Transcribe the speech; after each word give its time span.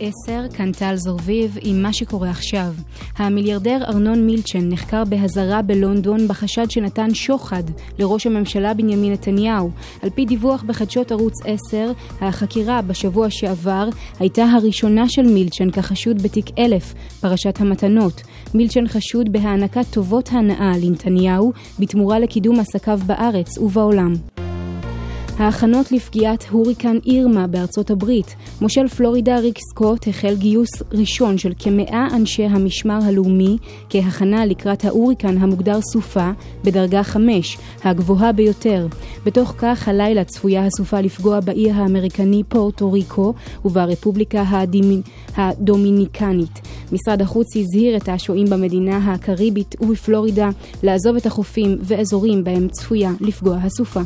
10, 0.00 0.48
כאן 0.54 0.72
טל 0.72 0.96
זרביב 0.96 1.58
עם 1.60 1.82
מה 1.82 1.92
שקורה 1.92 2.30
עכשיו. 2.30 2.74
המיליארדר 3.16 3.84
ארנון 3.84 4.26
מילצ'ן 4.26 4.68
נחקר 4.68 5.04
באזהרה 5.04 5.62
בלונדון 5.62 6.28
בחשד 6.28 6.70
שנתן 6.70 7.14
שוחד 7.14 7.62
לראש 7.98 8.26
הממשלה 8.26 8.74
בנימין 8.74 9.12
נתניהו. 9.12 9.70
על 10.02 10.10
פי 10.10 10.24
דיווח 10.24 10.62
בחדשות 10.62 11.12
ערוץ 11.12 11.34
10, 11.44 11.92
החקירה 12.20 12.82
בשבוע 12.82 13.30
שעבר 13.30 13.88
הייתה 14.18 14.44
הראשונה 14.44 15.08
של 15.08 15.22
מילצ'ן 15.22 15.70
כחשוד 15.70 16.22
בתיק 16.22 16.46
1000, 16.58 16.94
פרשת 17.20 17.60
המתנות. 17.60 18.22
מילצ'ן 18.54 18.88
חשוד 18.88 19.32
בהענקת 19.32 19.84
טובות 19.90 20.28
הנאה 20.32 20.72
לנתניהו 20.82 21.52
בתמורה 21.78 22.18
לקידום 22.18 22.60
עסקיו 22.60 23.00
בארץ 23.06 23.58
ובעולם. 23.58 24.14
ההכנות 25.40 25.92
לפגיעת 25.92 26.44
הוריקן 26.50 26.96
אירמה 27.06 27.46
בארצות 27.46 27.90
הברית. 27.90 28.34
מושל 28.60 28.88
פלורידה 28.88 29.38
ריק 29.38 29.58
סקוט 29.70 30.08
החל 30.08 30.34
גיוס 30.38 30.68
ראשון 30.92 31.38
של 31.38 31.52
כמאה 31.58 32.08
אנשי 32.16 32.44
המשמר 32.44 32.98
הלאומי 33.02 33.56
כהכנה 33.90 34.46
לקראת 34.46 34.84
ההוריקן 34.84 35.38
המוגדר 35.38 35.78
סופה 35.92 36.30
בדרגה 36.64 37.02
5, 37.02 37.58
הגבוהה 37.84 38.32
ביותר. 38.32 38.86
בתוך 39.26 39.54
כך 39.58 39.88
הלילה 39.88 40.24
צפויה 40.24 40.66
הסופה 40.66 41.00
לפגוע 41.00 41.40
באי 41.40 41.70
האמריקני 41.70 42.42
פורטו 42.48 42.92
ריקו 42.92 43.34
וברפובליקה 43.64 44.42
הדימ... 44.48 45.00
הדומיניקנית. 45.36 46.60
משרד 46.92 47.22
החוץ 47.22 47.56
הזהיר 47.56 47.96
את 47.96 48.08
השוהים 48.08 48.46
במדינה 48.50 49.12
הקריבית 49.14 49.74
ובפלורידה 49.80 50.48
לעזוב 50.82 51.16
את 51.16 51.26
החופים 51.26 51.78
ואזורים 51.80 52.44
בהם 52.44 52.68
צפויה 52.68 53.10
לפגוע 53.20 53.56
הסופה. 53.56 54.00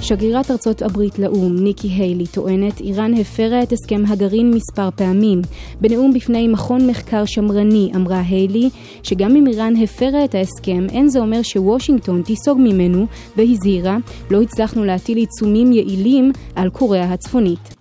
שגרירת 0.00 0.50
ארצות 0.50 0.82
הברית 0.82 1.18
לאו"ם, 1.18 1.56
ניקי 1.64 1.88
היילי, 1.88 2.26
טוענת 2.26 2.80
איראן 2.80 3.14
הפרה 3.14 3.62
את 3.62 3.72
הסכם 3.72 4.02
הגרעין 4.08 4.50
מספר 4.50 4.88
פעמים. 4.96 5.42
בנאום 5.80 6.12
בפני 6.12 6.48
מכון 6.48 6.86
מחקר 6.86 7.24
שמרני 7.24 7.90
אמרה 7.96 8.20
היילי 8.28 8.70
שגם 9.02 9.36
אם 9.36 9.46
איראן 9.46 9.76
הפרה 9.82 10.24
את 10.24 10.34
ההסכם, 10.34 10.86
אין 10.90 11.08
זה 11.08 11.18
אומר 11.18 11.42
שוושינגטון 11.42 12.22
תיסוג 12.22 12.58
ממנו, 12.60 13.06
והזהירה, 13.36 13.96
לא 14.30 14.42
הצלחנו 14.42 14.84
להטיל 14.84 15.18
עיצומים 15.18 15.72
יעילים 15.72 16.32
על 16.54 16.70
קוריאה 16.70 17.12
הצפונית. 17.12 17.76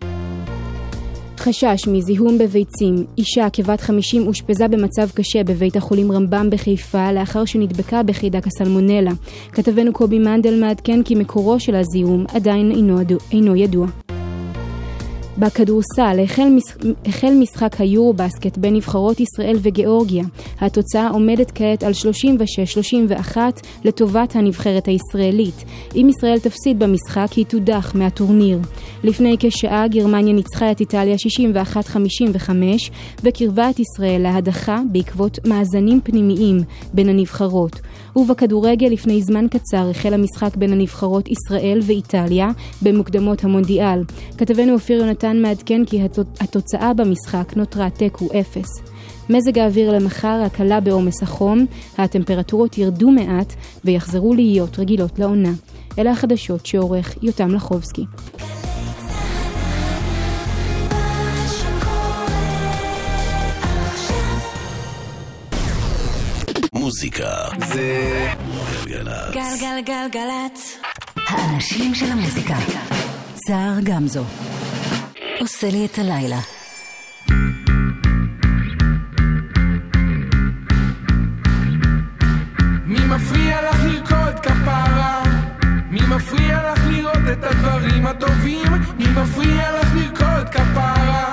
חשש 1.45 1.87
מזיהום 1.87 2.37
בביצים. 2.37 3.05
אישה 3.17 3.47
כבת 3.53 3.81
50 3.81 4.27
אושפזה 4.27 4.67
במצב 4.67 5.09
קשה 5.13 5.43
בבית 5.43 5.75
החולים 5.75 6.11
רמב"ם 6.11 6.49
בחיפה 6.49 7.11
לאחר 7.11 7.45
שנדבקה 7.45 8.03
בחידק 8.03 8.47
הסלמונלה. 8.47 9.11
כתבנו 9.51 9.93
קובי 9.93 10.19
מנדל 10.19 10.59
מעדכן 10.59 11.03
כי 11.03 11.15
מקורו 11.15 11.59
של 11.59 11.75
הזיהום 11.75 12.25
עדיין 12.33 12.71
אינו, 12.71 12.99
אינו 13.31 13.55
ידוע. 13.55 13.87
בכדורסל 15.37 16.19
החל, 16.23 16.49
מש... 16.49 16.63
החל 17.05 17.33
משחק 17.39 17.81
היורו-בסקט 17.81 18.57
בין 18.57 18.75
נבחרות 18.75 19.19
ישראל 19.19 19.57
וגיאורגיה. 19.61 20.23
התוצאה 20.59 21.09
עומדת 21.09 21.51
כעת 21.55 21.83
על 21.83 21.91
36-31 23.33 23.37
לטובת 23.83 24.35
הנבחרת 24.35 24.87
הישראלית. 24.87 25.63
אם 25.95 26.09
ישראל 26.09 26.39
תפסיד 26.39 26.79
במשחק 26.79 27.27
היא 27.35 27.45
תודח 27.45 27.91
מהטורניר. 27.95 28.59
לפני 29.03 29.35
כשעה 29.39 29.87
גרמניה 29.87 30.33
ניצחה 30.33 30.71
את 30.71 30.79
איטליה 30.79 31.15
61-55 31.15 32.49
וקרבה 33.23 33.69
את 33.69 33.79
ישראל 33.79 34.21
להדחה 34.21 34.81
בעקבות 34.91 35.39
מאזנים 35.47 36.01
פנימיים 36.03 36.61
בין 36.93 37.09
הנבחרות. 37.09 37.79
ובכדורגל 38.15 38.87
לפני 38.87 39.21
זמן 39.21 39.47
קצר 39.47 39.89
החל 39.89 40.13
המשחק 40.13 40.55
בין 40.55 40.73
הנבחרות 40.73 41.27
ישראל 41.27 41.79
ואיטליה 41.83 42.51
במוקדמות 42.81 43.43
המונדיאל. 43.43 44.03
כתבנו 44.37 44.73
אופיר 44.73 44.99
יונתן 44.99 45.24
מעדכן 45.33 45.85
כי 45.85 46.01
התוצאה 46.39 46.93
במשחק 46.93 47.53
נותרה 47.55 47.89
תיקו 47.89 48.29
אפס. 48.39 48.67
מזג 49.29 49.59
האוויר 49.59 49.91
למחר 49.91 50.41
הקלה 50.45 50.79
בעומס 50.79 51.23
החום, 51.23 51.65
הטמפרטורות 51.97 52.77
ירדו 52.77 53.11
מעט 53.11 53.53
ויחזרו 53.85 54.33
להיות 54.33 54.79
רגילות 54.79 55.19
לעונה. 55.19 55.51
אלה 55.99 56.11
החדשות 56.11 56.65
שעורך 56.65 57.15
יותם 57.21 57.51
לחובסקי. 57.51 58.05
מוזיקה 66.73 67.29
זה 67.67 68.27
גלגלצ. 68.85 69.33
גלגלגלגלצ. 69.33 70.77
האנשים 71.27 71.95
של 71.95 72.05
המוזיקה. 72.05 72.55
סער 73.47 73.79
גמזו. 73.83 74.23
עושה 75.39 75.69
לי 75.69 75.85
את 75.85 75.99
הלילה. 75.99 76.39
מי 82.85 82.99
מפריע 83.05 83.69
לך 83.69 83.83
לרקוד 83.83 84.39
כפרה? 84.39 85.23
מי 85.91 85.99
מפריע 86.01 86.71
לך 86.71 86.79
לראות 86.87 87.23
את 87.33 87.43
הדברים 87.43 88.05
הטובים? 88.05 88.71
מי 88.97 89.05
מפריע 89.07 89.81
לך 89.81 89.93
לרקוד 89.95 90.49
כפרה? 90.49 91.31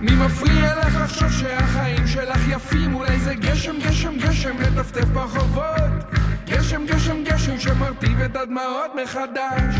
מי 0.00 0.14
מפריע 0.14 0.74
לך 0.74 0.96
לחשוב 1.04 1.32
שהחיים 1.32 2.06
שלך 2.06 2.48
יפים? 2.48 2.94
אולי 2.94 3.18
זה 3.18 3.34
גשם, 3.34 3.76
גשם, 3.86 4.18
גשם 4.18 4.56
לטפטף 4.60 5.04
ברחובות 5.04 6.14
גשם, 6.46 6.86
גשם, 6.86 7.24
גשם 7.24 7.60
שמרטיב 7.60 8.20
את 8.20 8.36
הדמעות 8.36 8.90
מחדש 9.02 9.74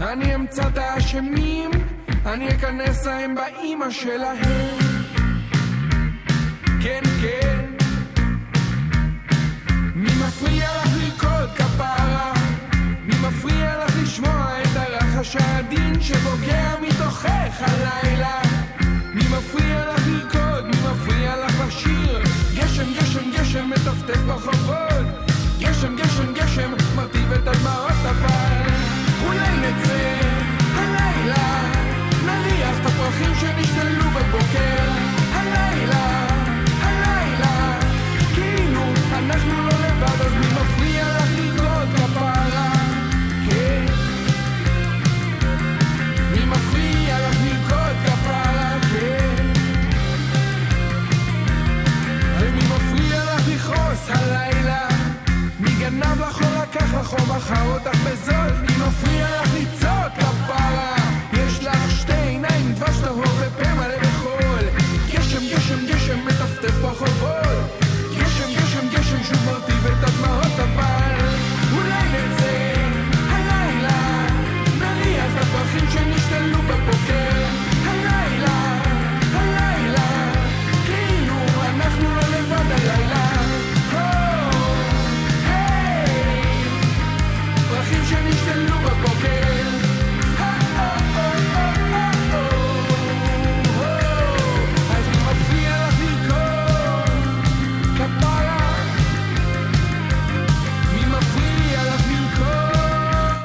אני 0.00 0.34
אמצא 0.34 0.68
את 0.68 0.78
האשמים, 0.78 1.70
אני 2.26 2.48
אכנס 2.48 3.06
להם 3.06 3.34
באימא 3.34 3.90
שלהם 3.90 4.78
כן, 6.82 7.00
כן 7.22 7.64
מי 9.94 10.10
מפריע 10.26 10.68
לך 10.82 10.90
לרקוד 10.96 11.50
כפרה? 11.56 12.32
מי 13.04 13.14
מפריע 13.28 13.84
לך 13.84 13.92
לשמוע 14.02 14.62
את 14.62 14.76
הרחש 14.76 15.36
העדין 15.36 16.00
שבוגע 16.00 16.74
מתוכך 16.82 17.60
הלילה? 17.60 18.40
מי 19.14 19.22
מפריע 19.22 19.92
לך 19.94 20.06
לרקוד? 20.06 20.64
מי 20.64 20.76
מפריע 20.90 21.46
לך 21.46 21.62
לשיר? 21.68 22.22
גשם, 22.54 22.92
גשם, 22.94 23.30
גשם 23.30 23.70
מטפטף 23.70 24.18
ברחובות 24.26 25.24
גשם, 25.58 25.96
גשם, 25.96 26.32
גשם 26.34 26.72
מרטיב 26.96 27.32
את 27.32 27.48
הדמעות 27.48 27.92
אבל 28.10 28.53
נצא 29.64 30.20
הלילה 30.74 31.72
נריח 32.26 32.80
את 32.80 32.86
הפרחים 32.86 33.34
שנשתלו 33.40 34.10
בבוקר 34.10 34.93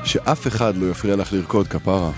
שאף 0.10 0.48
אחד 0.48 0.78
לא 0.78 0.92
יפריע 0.92 1.16
לך 1.16 1.34
לרקוד 1.34 1.68
כפרה. 1.68 2.12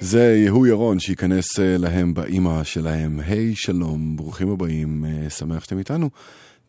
זה 0.00 0.34
יהוא 0.44 0.66
ירון 0.66 0.98
שייכנס 0.98 1.60
אה, 1.60 1.76
להם 1.78 2.14
באימא 2.14 2.64
שלהם. 2.64 3.20
היי, 3.26 3.54
שלום, 3.54 4.16
ברוכים 4.16 4.50
הבאים, 4.50 5.04
אה, 5.04 5.30
שמח 5.30 5.64
שאתם 5.64 5.78
איתנו. 5.78 6.10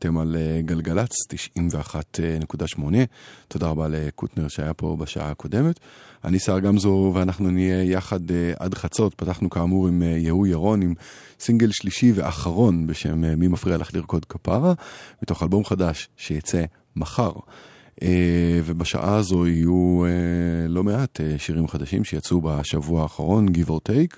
אתם 0.03 0.17
על 0.17 0.35
אה, 0.35 0.61
גלגלצ 0.61 1.15
91.8. 1.55 2.81
תודה 3.47 3.67
רבה 3.67 3.87
לקוטנר 3.87 4.47
שהיה 4.47 4.73
פה 4.73 4.95
בשעה 4.99 5.31
הקודמת. 5.31 5.79
אני 6.23 6.39
שר 6.39 6.59
גמזו 6.59 7.11
ואנחנו 7.15 7.51
נהיה 7.51 7.83
יחד 7.83 8.31
אה, 8.31 8.53
עד 8.59 8.73
חצות. 8.73 9.13
פתחנו 9.13 9.49
כאמור 9.49 9.87
עם 9.87 10.01
יהוא 10.01 10.47
ירון, 10.47 10.81
עם 10.81 10.93
סינגל 11.39 11.71
שלישי 11.71 12.11
ואחרון 12.15 12.87
בשם 12.87 13.39
מי 13.39 13.47
מפריע 13.47 13.77
לך 13.77 13.95
לרקוד 13.95 14.25
כפרה, 14.25 14.73
מתוך 15.21 15.43
אלבום 15.43 15.65
חדש 15.65 16.09
שיצא 16.17 16.63
מחר. 16.95 17.31
ובשעה 18.65 19.15
הזו 19.15 19.47
יהיו 19.47 20.03
לא 20.69 20.83
מעט 20.83 21.19
שירים 21.37 21.67
חדשים 21.67 22.03
שיצאו 22.03 22.41
בשבוע 22.41 23.03
האחרון, 23.03 23.47
Give 23.47 23.69
or 23.69 23.89
Take. 23.89 24.17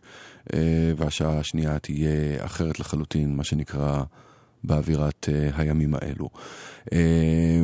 אה, 0.54 0.94
והשעה 0.98 1.40
השנייה 1.40 1.80
תהיה 1.80 2.46
אחרת 2.46 2.80
לחלוטין, 2.80 3.36
מה 3.36 3.44
שנקרא 3.44 4.04
באווירת 4.68 5.30
אה, 5.32 5.50
הימים 5.58 5.94
האלו. 5.94 6.30
אה, 6.94 7.64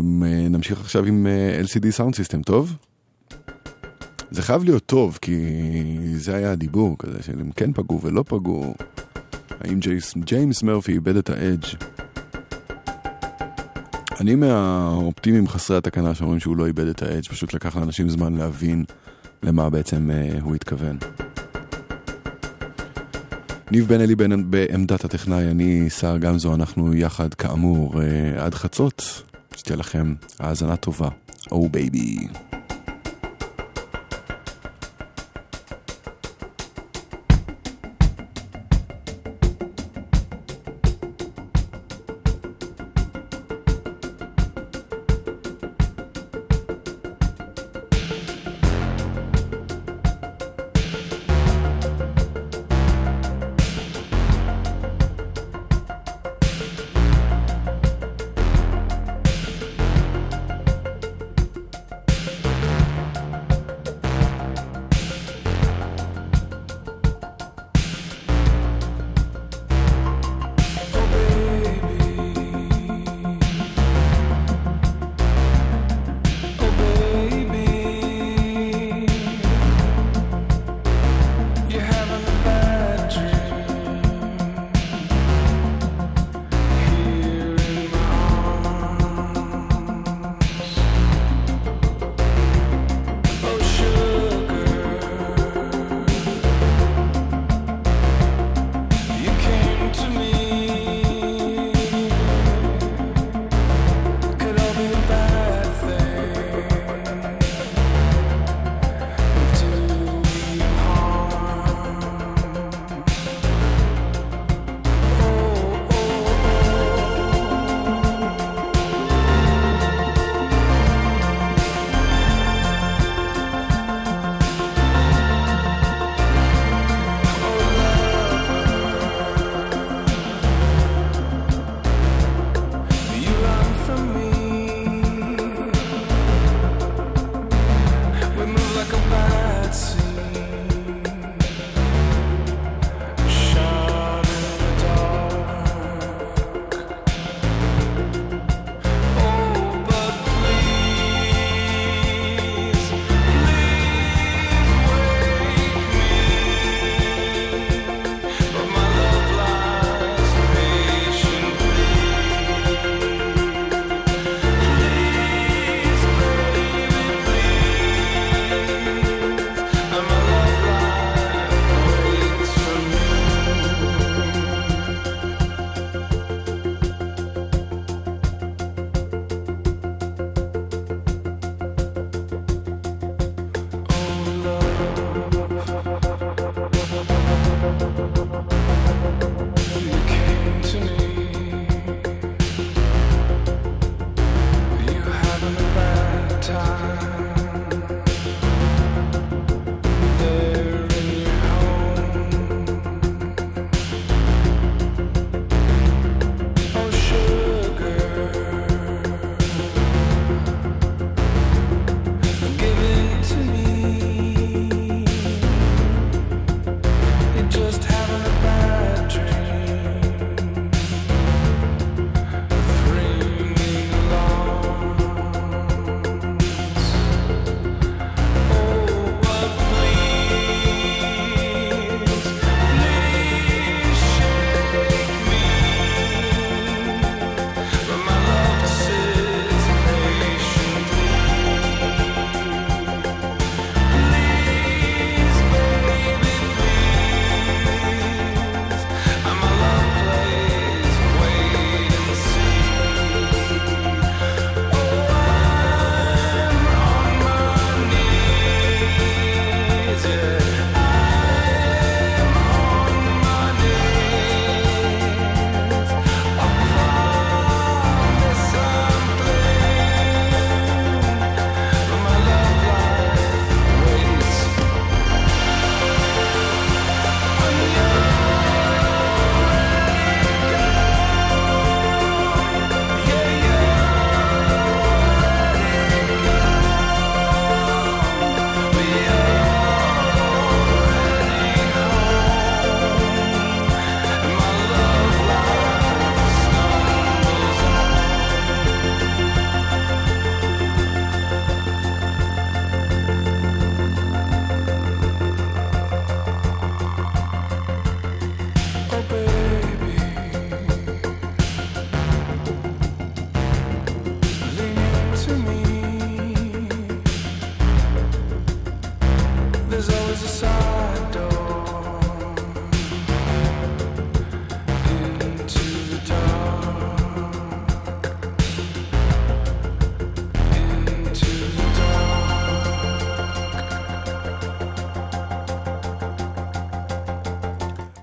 נמשיך 0.49 0.79
עכשיו 0.79 1.05
עם 1.05 1.27
LCD 1.63 1.97
Sound 1.97 2.13
System, 2.13 2.43
טוב? 2.45 2.75
זה 4.31 4.41
חייב 4.41 4.63
להיות 4.63 4.85
טוב, 4.85 5.19
כי 5.21 5.35
זה 6.15 6.35
היה 6.35 6.51
הדיבור 6.51 6.95
כזה, 6.99 7.23
של 7.23 7.39
אם 7.39 7.51
כן 7.51 7.73
פגעו 7.73 8.01
ולא 8.01 8.23
פגעו. 8.27 8.73
האם 9.61 9.79
ג'יימס, 9.79 10.13
ג'יימס 10.17 10.63
מרפי 10.63 10.91
איבד 10.91 11.15
את 11.15 11.29
האדג'? 11.29 11.65
אני 14.19 14.35
מהאופטימיים 14.35 15.47
חסרי 15.47 15.77
התקנה 15.77 16.15
שאומרים 16.15 16.39
שהוא 16.39 16.57
לא 16.57 16.67
איבד 16.67 16.87
את 16.87 17.01
האדג', 17.01 17.27
פשוט 17.27 17.53
לקח 17.53 17.75
לאנשים 17.75 18.09
זמן 18.09 18.33
להבין 18.33 18.83
למה 19.43 19.69
בעצם 19.69 20.09
הוא 20.41 20.55
התכוון. 20.55 20.97
ניב 23.71 23.87
בן 23.87 24.01
אלי 24.01 24.15
בן 24.15 24.51
בעמדת 24.51 25.05
הטכנאי, 25.05 25.51
אני 25.51 25.89
שר 25.89 26.17
גמזו, 26.17 26.55
אנחנו 26.55 26.95
יחד 26.95 27.33
כאמור 27.33 28.01
אה, 28.01 28.45
עד 28.45 28.53
חצות. 28.53 29.23
שתהיה 29.55 29.77
לכם 29.77 30.13
האזנה 30.39 30.75
טובה. 30.75 31.09
או 31.51 31.65
oh, 31.65 31.69
בייבי. 31.69 32.27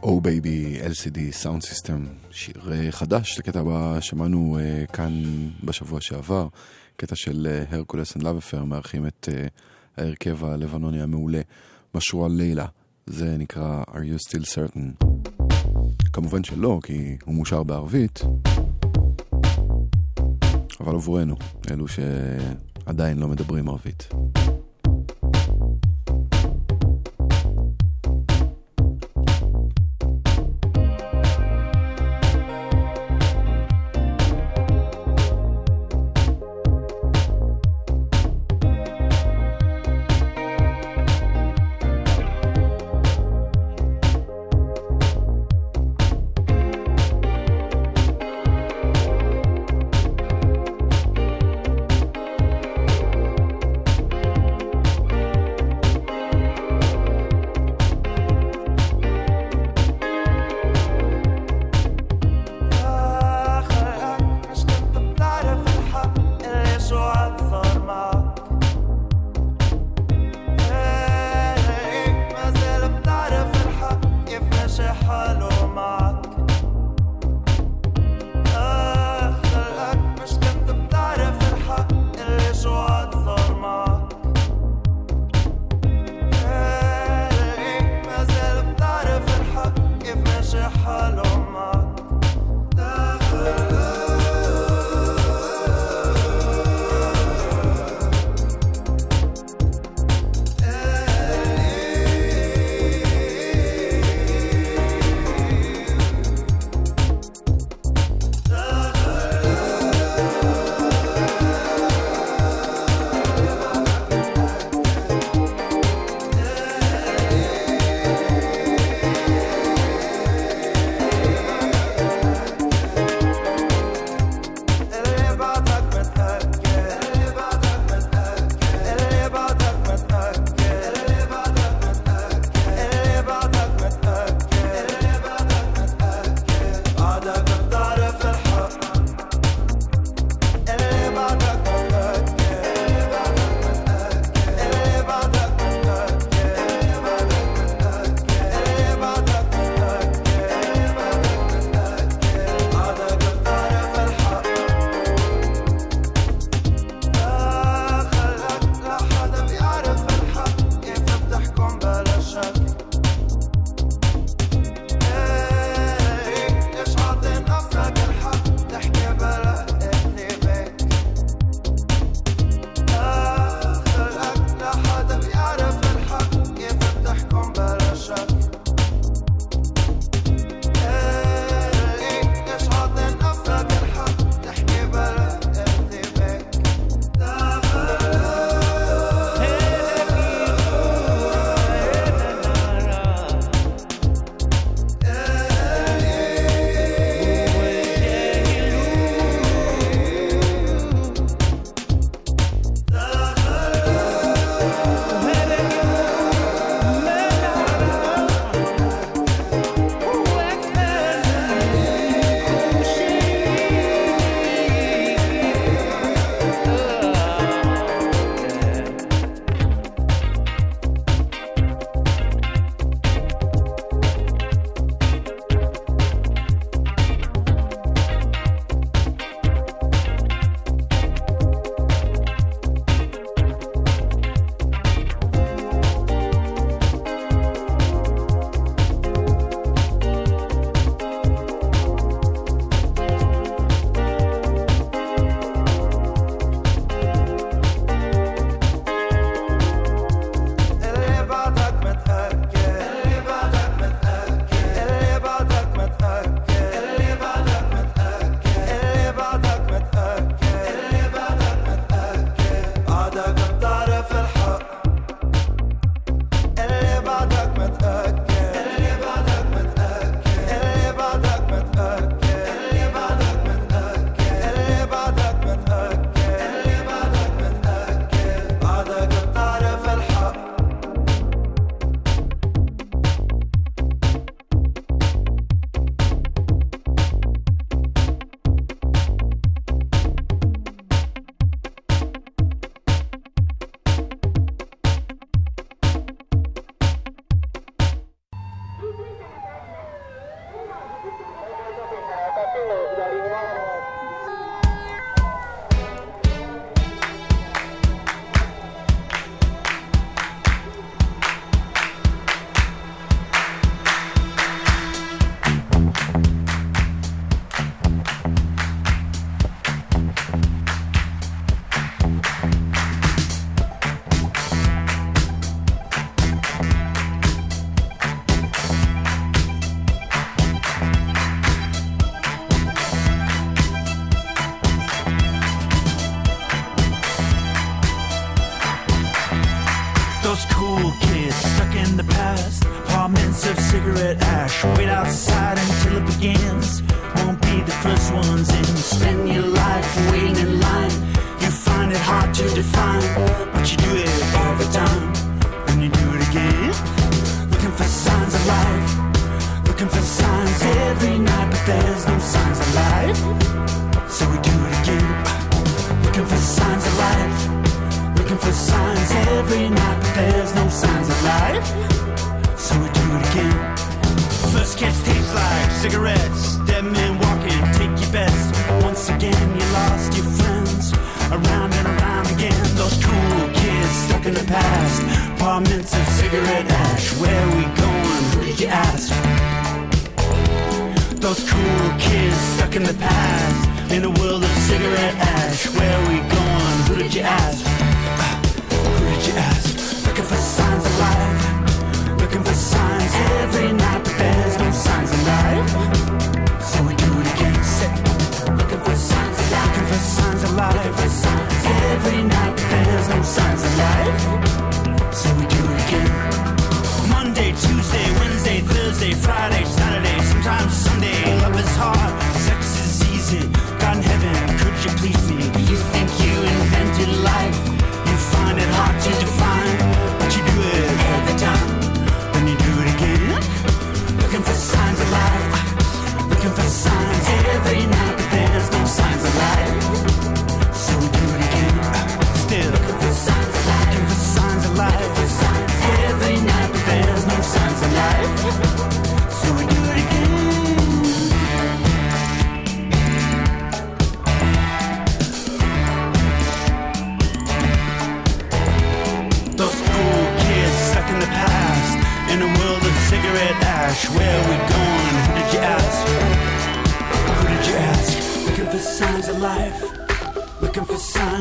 Oh 0.08 0.20
Baby 0.20 0.80
LCD 0.80 1.32
Soundsystem, 1.32 2.04
שיר 2.30 2.54
אה, 2.54 2.92
חדש, 2.92 3.34
את 3.34 3.38
הקטע 3.38 3.60
הבא 3.60 4.00
שמענו 4.00 4.58
אה, 4.58 4.92
כאן 4.92 5.22
בשבוע 5.64 6.00
שעבר, 6.00 6.48
קטע 6.96 7.16
של 7.16 7.64
Hercules 7.70 8.16
and 8.16 8.24
Love 8.24 8.39
Affair, 8.39 8.64
מארחים 8.64 9.06
את 9.06 9.28
אה, 9.30 10.00
ההרכב 10.00 10.44
הלבנוני 10.44 11.02
המעולה, 11.02 11.40
משרוע 11.94 12.28
לילה, 12.28 12.66
זה 13.06 13.36
נקרא 13.38 13.82
are 13.88 13.94
you 13.94 14.28
still 14.28 14.44
certain? 14.44 15.04
כמובן 16.12 16.44
שלא, 16.44 16.80
כי 16.82 17.16
הוא 17.24 17.34
מושר 17.34 17.62
בערבית, 17.62 18.20
אבל 20.80 20.94
עבורנו, 20.94 21.36
אלו 21.70 21.84
שעדיין 21.88 23.18
לא 23.18 23.28
מדברים 23.28 23.68
ערבית. 23.68 24.08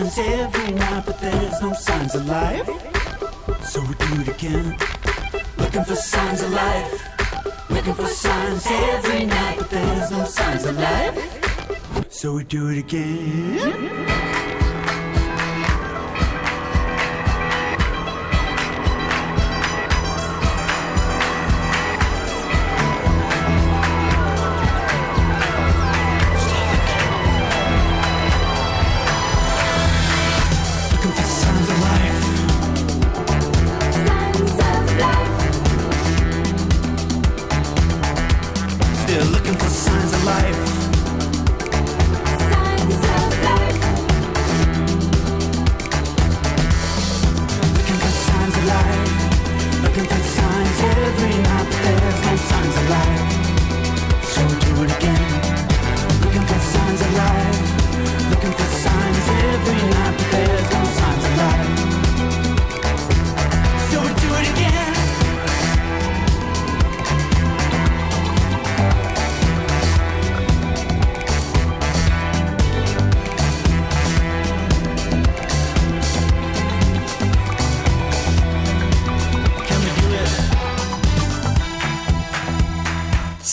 happens 0.07 0.39
every 0.39 0.73
night, 0.73 1.03
but 1.05 1.19
there's 1.19 1.61
no 1.61 1.73
signs 1.73 2.15
of 2.15 2.27
life. 2.27 2.67
So 3.63 3.81
we 3.81 3.95
do 3.95 4.21
it 4.21 4.27
again. 4.27 4.77
Looking 5.57 5.83
for 5.83 5.95
signs 5.95 6.41
of 6.41 6.51
life. 6.51 7.69
Looking 7.69 7.93
for 7.93 8.07
signs 8.07 8.65
every 8.67 9.25
night, 9.25 9.57
but 9.57 9.69
there's 9.69 10.11
no 10.11 10.25
signs 10.25 10.65
of 10.65 10.77
life. 10.77 12.11
So 12.11 12.33
we 12.33 12.43
do 12.43 12.69
it 12.69 12.79
again. 12.79 14.26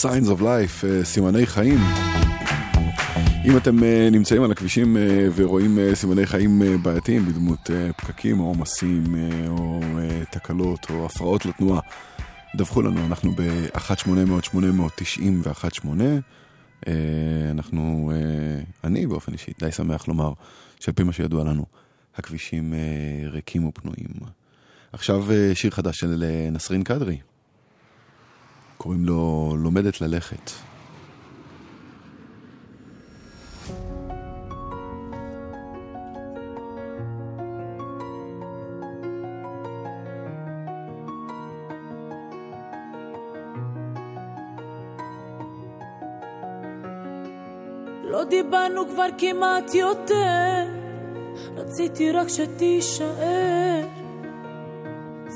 Signs 0.04 0.28
of 0.28 0.40
Life, 0.40 0.86
אה, 0.86 1.04
סימני 1.04 1.46
חיים. 1.46 1.78
אם 3.44 3.56
אתם 3.56 3.84
אה, 3.84 4.08
נמצאים 4.12 4.42
על 4.42 4.52
הכבישים 4.52 4.96
אה, 4.96 5.28
ורואים 5.36 5.78
סימני 5.94 6.26
חיים 6.26 6.62
בעייתיים 6.82 7.26
בדמות 7.26 7.70
פקקים 7.96 8.40
או 8.40 8.44
עומסים 8.44 9.04
או 9.48 9.80
תקלות 10.30 10.86
או 10.90 11.06
הפרעות 11.06 11.46
לתנועה, 11.46 11.80
דווחו 12.56 12.82
לנו, 12.82 13.06
אנחנו 13.06 13.32
ב-1800-890-18. 13.32 15.88
אנחנו, 17.50 18.12
אני 18.84 19.06
באופן 19.06 19.32
אישי 19.32 19.52
די 19.60 19.72
שמח 19.72 20.08
לומר 20.08 20.32
שעל 20.80 20.94
פי 20.94 21.02
מה 21.02 21.12
שידוע 21.12 21.44
לנו, 21.44 21.64
הכבישים 22.16 22.74
ריקים 23.30 23.66
ופנויים. 23.66 24.10
עכשיו 24.92 25.26
שיר 25.54 25.70
חדש 25.70 26.00
של 26.00 26.24
נסרין 26.52 26.82
קדרי. 26.82 27.18
קוראים 28.84 29.04
לו 29.04 29.54
לומדת 29.58 30.00
ללכת. 30.00 30.50
לא 48.04 48.24
דיברנו 48.24 48.88
כבר 48.88 49.06
כמעט 49.18 49.74
יותר, 49.74 50.64
רציתי 51.56 52.12
רק 52.12 52.28
שתישאר. 52.28 54.03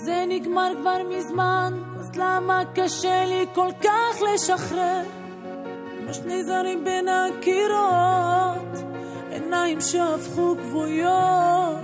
זה 0.04 0.24
נגמר 0.28 0.72
כבר 0.80 0.96
מזמן, 1.08 1.82
אז 2.00 2.11
למה 2.16 2.62
קשה 2.74 3.24
לי 3.24 3.46
כל 3.54 3.68
כך 3.80 4.22
לשחרר? 4.34 5.02
כמו 5.98 6.14
שני 6.14 6.44
זרים 6.44 6.84
בין 6.84 7.08
הקירות, 7.08 8.84
עיניים 9.30 9.80
שהפכו 9.80 10.54
גבויות. 10.54 11.78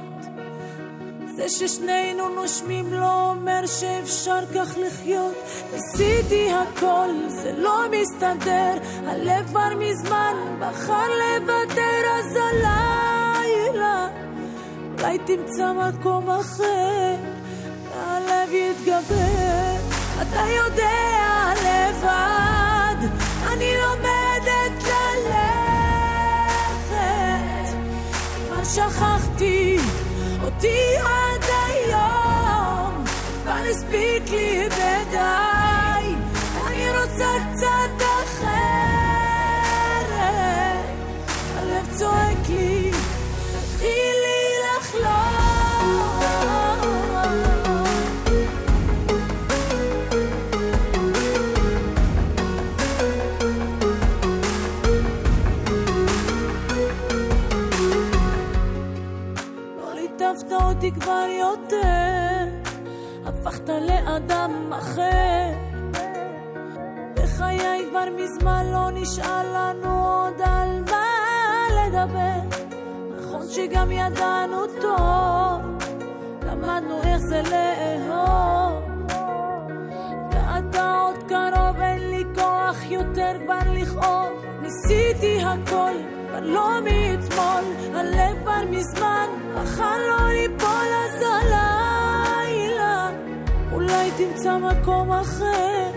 זה 1.37 1.49
ששנינו 1.49 2.29
נושמים 2.29 2.93
לא 2.93 3.31
אומר 3.31 3.67
שאפשר 3.67 4.41
כך 4.55 4.79
לחיות. 4.79 5.35
ניסיתי 5.73 6.49
הכל, 6.53 7.09
זה 7.29 7.53
לא 7.59 7.85
מסתדר, 7.91 8.75
הלב 9.07 9.47
כבר 9.47 9.69
מזמן 9.79 10.35
בחר 10.61 11.09
לוותר, 11.09 12.03
אז 12.19 12.37
הלילה 12.37 14.09
אולי 14.99 15.19
תמצא 15.19 15.73
מקום 15.73 16.31
אחר. 16.31 17.34
הלב 18.27 18.53
יתגבר, 18.53 19.77
אתה 20.23 20.41
יודע 20.57 21.53
לבד, 21.63 23.09
אני 23.53 23.75
לומדת 23.77 24.83
ללכת. 24.83 25.75
כבר 28.49 28.65
שכחתי 28.65 29.77
אותי 30.43 30.97
עד 31.01 31.45
היום, 31.67 33.05
כבר 33.43 33.61
הספיק 33.71 34.31
לי 34.31 34.67
ודי, 34.67 36.15
אני 36.67 36.91
רוצה 36.91 37.29
קצת 37.53 37.95
אחרת. 38.25 39.35
הלב 41.59 41.87
צועק 41.99 42.34
אותי 60.85 61.01
כבר 61.01 61.27
יותר, 61.41 62.69
הפכת 63.25 63.69
לאדם 63.69 64.73
אחר. 64.73 65.53
בחיי 67.15 67.87
כבר 67.91 68.05
מזמן 68.17 68.67
לא 68.73 68.91
נשאר 68.91 69.43
לנו 69.55 70.07
עוד 70.07 70.41
על 70.45 70.83
מה 70.91 71.07
לדבר. 71.77 72.59
נכון 73.19 73.47
שגם 73.49 73.93
ידענו 73.93 74.67
טוב, 74.81 75.61
למדנו 76.47 77.03
איך 77.03 77.19
זה 77.19 77.43
לאהוב. 77.51 78.83
ואתה 80.31 81.01
עוד 81.01 81.17
קרוב, 81.29 81.81
אין 81.81 82.11
לי 82.11 82.25
כוח 82.35 82.91
יותר 82.91 83.33
כבר 83.45 83.73
לכאוב. 83.73 84.45
ניסיתי 84.63 85.43
הכל, 85.43 85.95
לא 86.45 86.71
מאתמול, 86.85 87.65
הלב 87.95 88.43
כבר 88.43 88.65
מזמן, 88.71 89.27
בחר 89.55 89.97
לא 90.09 90.33
ליפול 90.33 90.89
אז 91.05 91.23
הלילה. 91.23 93.11
אולי 93.73 94.11
תמצא 94.17 94.59
מקום 94.59 95.13
אחר, 95.13 95.91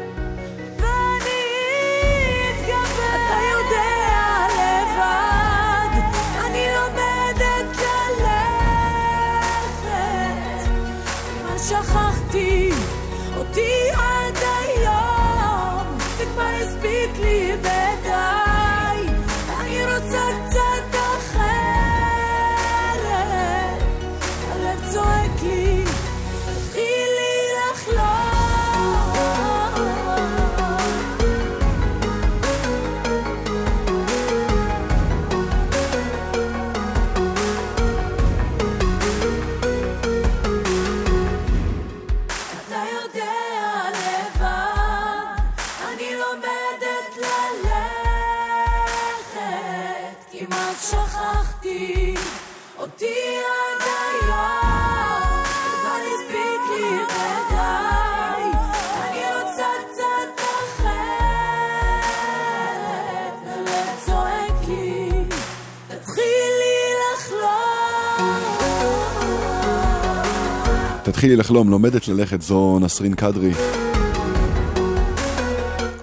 תתחילי 71.17 71.35
לחלום, 71.35 71.69
לומדת 71.69 72.07
ללכת, 72.07 72.41
זו 72.41 72.79
נסרין 72.79 73.15
קדרי. 73.15 73.51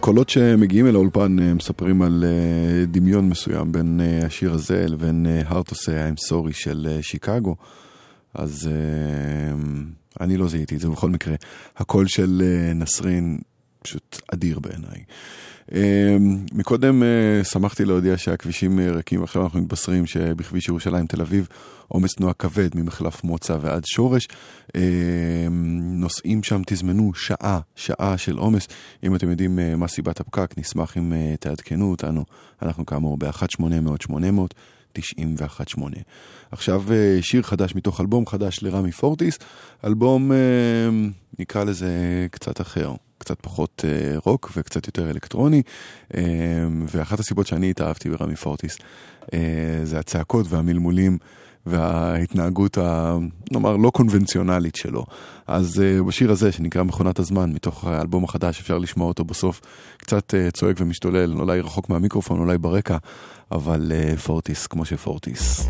קולות 0.01 0.29
שמגיעים 0.29 0.87
אל 0.87 0.95
האולפן 0.95 1.37
אה, 1.39 1.55
מספרים 1.55 2.03
על 2.03 2.25
אה, 2.27 2.87
דמיון 2.87 3.29
מסוים 3.29 3.73
בין 3.73 4.01
אה, 4.01 4.27
השיר 4.27 4.53
הזה 4.53 4.87
לבין 4.89 5.27
הארט 5.27 5.71
עושה 5.71 6.09
I'm 6.09 6.31
sorry 6.31 6.53
של 6.53 6.99
שיקגו. 7.03 7.57
אז 8.35 8.69
אני 10.21 10.37
לא 10.37 10.49
זיהיתי 10.49 10.75
את 10.77 10.81
זה 10.81 10.89
בכל 10.89 11.11
מקרה. 11.11 11.35
הקול 11.77 12.07
של 12.07 12.43
נסרין 12.75 13.39
פשוט 13.83 14.21
אדיר 14.33 14.59
בעיניי. 14.59 15.05
אה, 15.73 16.17
מקודם 16.53 17.03
אה, 17.03 17.45
שמחתי 17.45 17.85
להודיע 17.85 18.19
שהכבישים 18.19 18.81
אה, 18.81 18.93
ריקים, 18.93 19.23
עכשיו 19.23 19.43
אנחנו 19.43 19.61
מתבשרים 19.61 20.07
שבכביש 20.07 20.69
ירושלים 20.69 21.07
תל 21.07 21.21
אביב 21.21 21.49
עומס 21.89 22.15
תנועה 22.15 22.33
כבד 22.35 22.69
ממחלף 22.75 23.25
מוצא 23.25 23.57
ועד 23.61 23.85
שורש. 23.85 24.29
אה, 24.77 25.47
נוסעים 25.81 26.43
שם 26.43 26.63
תזמנו 26.67 27.15
שעה, 27.15 27.61
שעה 27.77 28.19
של 28.19 28.37
עומס. 28.37 28.69
אם 29.03 29.15
אתם 29.15 29.31
יודעים 29.31 29.59
אה, 29.59 29.77
מה 29.77 29.89
סיבת 29.89 30.21
הפקק, 30.21 30.55
נשמח 30.57 30.97
אם 30.97 31.13
תעדכנו 31.41 31.91
אותנו. 31.91 32.25
אנחנו 32.63 32.87
כאמור 32.87 33.17
ב-1-800-800. 33.19 34.55
91.8. 34.99 35.83
עכשיו 36.51 36.85
שיר 37.21 37.43
חדש 37.43 37.75
מתוך 37.75 38.01
אלבום 38.01 38.27
חדש 38.27 38.63
לרמי 38.63 38.93
פורטיס, 38.93 39.39
אלבום 39.85 40.33
אה, 40.33 40.37
נקרא 41.39 41.65
לזה 41.65 42.27
קצת 42.31 42.61
אחר, 42.61 42.93
קצת 43.25 43.41
פחות 43.41 43.85
אה, 43.85 44.19
רוק 44.25 44.53
וקצת 44.57 44.87
יותר 44.87 45.11
אלקטרוני, 45.11 45.63
אה, 46.17 46.23
ואחת 46.95 47.21
הסיבות 47.21 47.47
שאני 47.47 47.71
התאהבתי 47.71 48.11
ברמי 48.11 48.37
פורטיס 48.37 48.79
אה, 49.35 49.39
זה 49.85 49.99
הצעקות 49.99 50.47
והמלמולים. 50.49 51.19
וההתנהגות 51.67 52.79
ה... 52.79 53.17
נאמר 53.53 53.77
לא 53.77 53.91
קונבנציונלית 53.91 54.75
שלו. 54.75 55.05
אז 55.47 55.83
uh, 56.01 56.03
בשיר 56.03 56.31
הזה 56.31 56.53
שנקרא 56.53 56.83
מכונת 56.83 57.19
הזמן, 57.19 57.53
מתוך 57.53 57.85
האלבום 57.85 58.25
החדש, 58.25 58.61
אפשר 58.61 58.79
לשמוע 58.79 59.09
אותו 59.09 59.25
בסוף 59.25 59.61
קצת 59.97 60.35
uh, 60.35 60.51
צועק 60.51 60.77
ומשתולל, 60.81 61.35
אולי 61.41 61.61
רחוק 61.61 61.89
מהמיקרופון, 61.89 62.39
אולי 62.41 62.59
ברקע, 62.59 62.97
אבל 63.53 63.93
uh, 63.93 64.19
פורטיס 64.19 64.67
כמו 64.67 64.85
שפורטיס. 64.85 65.69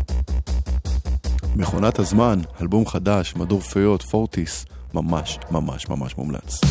מכונת 1.55 1.99
הזמן, 1.99 2.39
אלבום 2.61 2.87
חדש, 2.87 3.35
מדור 3.35 3.61
פיות, 3.61 4.01
פורטיס, 4.01 4.65
ממש 4.93 5.39
ממש 5.51 5.89
ממש 5.89 6.17
מומלץ. 6.17 6.61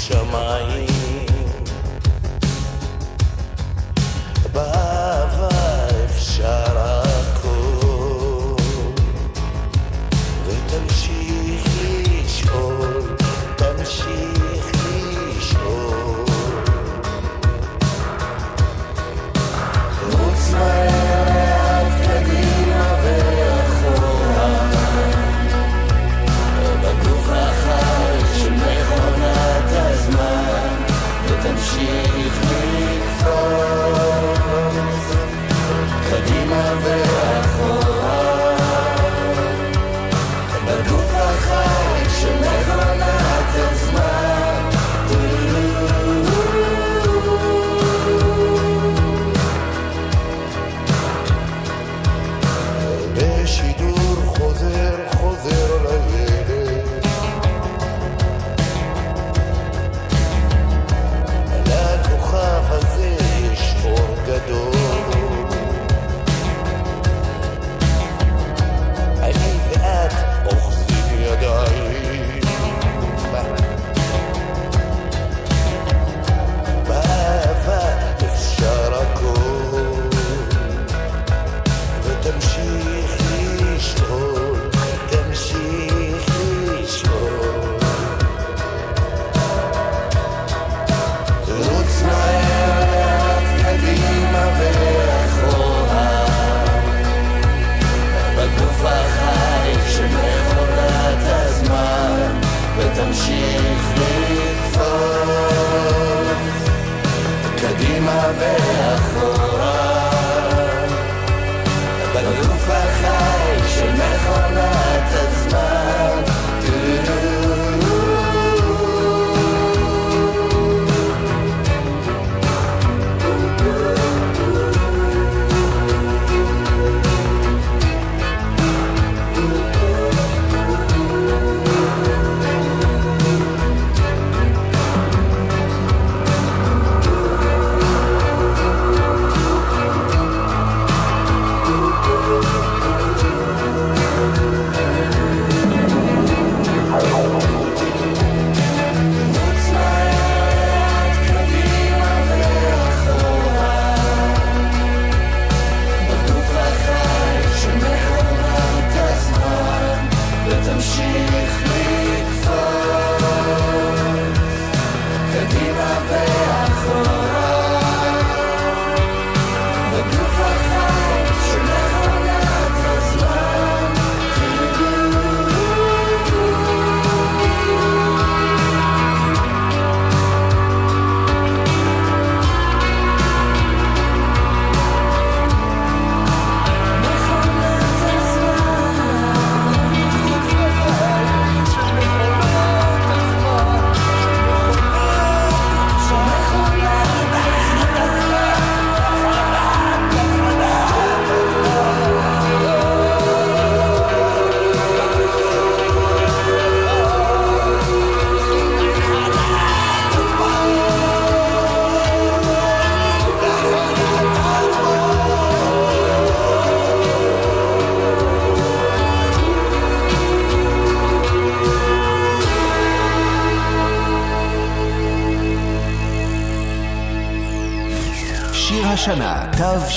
שמיים 0.00 1.26
באהבה 4.52 5.48
אפשר 6.04 7.19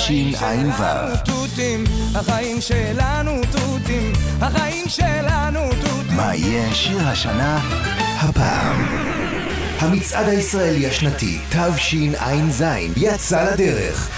תשע"ו. 0.04 0.82
החיים 2.14 2.60
שלנו 2.60 3.40
תותים, 3.52 4.12
החיים 4.40 4.88
שלנו 4.88 5.60
תותים. 5.80 6.16
מה 6.16 6.34
יהיה 6.34 6.74
שיר 6.74 7.08
השנה 7.08 7.58
הפעם? 8.18 8.86
המצעד 9.78 10.28
הישראלי 10.28 10.86
השנתי, 10.86 11.38
תשע"ז, 11.50 12.64
יצא 12.96 13.52
לדרך. 13.52 14.08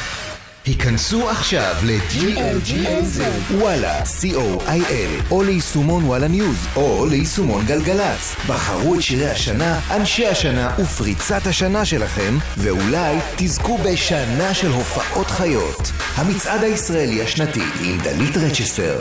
היכנסו 0.67 1.31
עכשיו 1.31 1.75
ל-GLGLZ, 1.83 3.21
וואלה, 3.55 4.03
co.il, 4.03 5.31
או 5.31 5.43
ליישומון 5.43 6.05
וואלה 6.05 6.29
ניוז, 6.29 6.67
או 6.77 7.07
ליישומון 7.07 7.65
גלגלצ. 7.67 8.37
בחרו 8.49 8.95
את 8.95 9.03
שירי 9.03 9.31
השנה, 9.31 9.81
אנשי 9.91 10.27
השנה 10.27 10.75
ופריצת 10.79 11.47
השנה 11.47 11.85
שלכם, 11.85 12.39
ואולי 12.57 13.17
תזכו 13.37 13.79
בשנה 13.79 14.55
של 14.55 14.71
הופעות 14.71 15.27
חיות. 15.27 15.93
המצעד 16.15 16.63
הישראלי 16.63 17.23
השנתי 17.23 17.63
עם 17.83 17.99
דלית 17.99 18.37
רצ'סטר. 18.37 19.01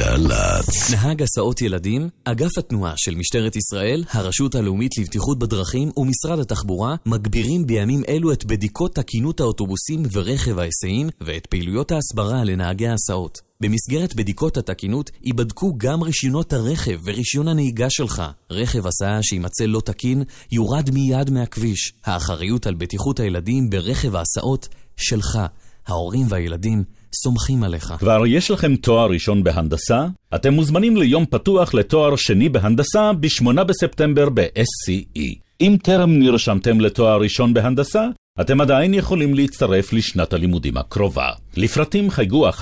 גלגלצ. 0.00 0.90
נהג 0.90 1.22
הסעות 1.22 1.62
ילדים, 1.62 2.08
אגף 2.24 2.58
התנועה 2.58 2.92
של 2.96 3.14
משטרת 3.14 3.56
ישראל, 3.56 4.04
הרשות 4.10 4.54
הלאומית 4.54 4.98
לבטיחות 4.98 5.38
בדרכים 5.38 5.90
ומשרד 5.96 6.38
התחבורה 6.38 6.94
מגבירים 7.06 7.66
בימים 7.66 8.02
אלו 8.08 8.32
את 8.32 8.44
בדיקות 8.44 8.94
תקינות 8.94 9.40
האוטובוסים 9.40 10.02
ורכב 10.12 10.58
ההיסעים 10.58 11.08
ואת 11.20 11.46
פעילויות 11.46 11.92
ההסברה 11.92 12.44
לנהגי 12.44 12.88
ההסעות. 12.88 13.40
במסגרת 13.60 14.14
בדיקות 14.14 14.56
התקינות 14.56 15.10
ייבדקו 15.22 15.74
גם 15.76 16.02
רישיונות 16.02 16.52
הרכב 16.52 17.00
ורישיון 17.04 17.48
הנהיגה 17.48 17.90
שלך. 17.90 18.22
רכב 18.50 18.86
הסעה 18.86 19.22
שימצא 19.22 19.64
לא 19.64 19.80
תקין 19.80 20.22
יורד 20.52 20.90
מיד 20.90 21.30
מהכביש. 21.30 21.92
האחריות 22.04 22.66
על 22.66 22.74
בטיחות 22.74 23.20
הילדים 23.20 23.70
ברכב 23.70 24.16
ההסעות 24.16 24.68
שלך. 24.96 25.38
ההורים 25.86 26.26
והילדים 26.28 26.84
סומכים 27.14 27.62
עליך. 27.62 27.94
כבר 27.98 28.22
יש 28.26 28.50
לכם 28.50 28.76
תואר 28.76 29.10
ראשון 29.10 29.44
בהנדסה? 29.44 30.06
אתם 30.34 30.54
מוזמנים 30.54 30.96
ליום 30.96 31.26
פתוח 31.26 31.74
לתואר 31.74 32.16
שני 32.16 32.48
בהנדסה 32.48 33.12
ב-8 33.12 33.64
בספטמבר 33.64 34.28
ב-SCE. 34.34 35.38
אם 35.60 35.76
טרם 35.82 36.18
נרשמתם 36.18 36.80
לתואר 36.80 37.20
ראשון 37.20 37.54
בהנדסה, 37.54 38.06
אתם 38.40 38.60
עדיין 38.60 38.94
יכולים 38.94 39.34
להצטרף 39.34 39.92
לשנת 39.92 40.32
הלימודים 40.32 40.76
הקרובה. 40.76 41.30
לפרטים 41.56 42.10
חייגו 42.10 42.48
1-800-207-777. 42.48 42.52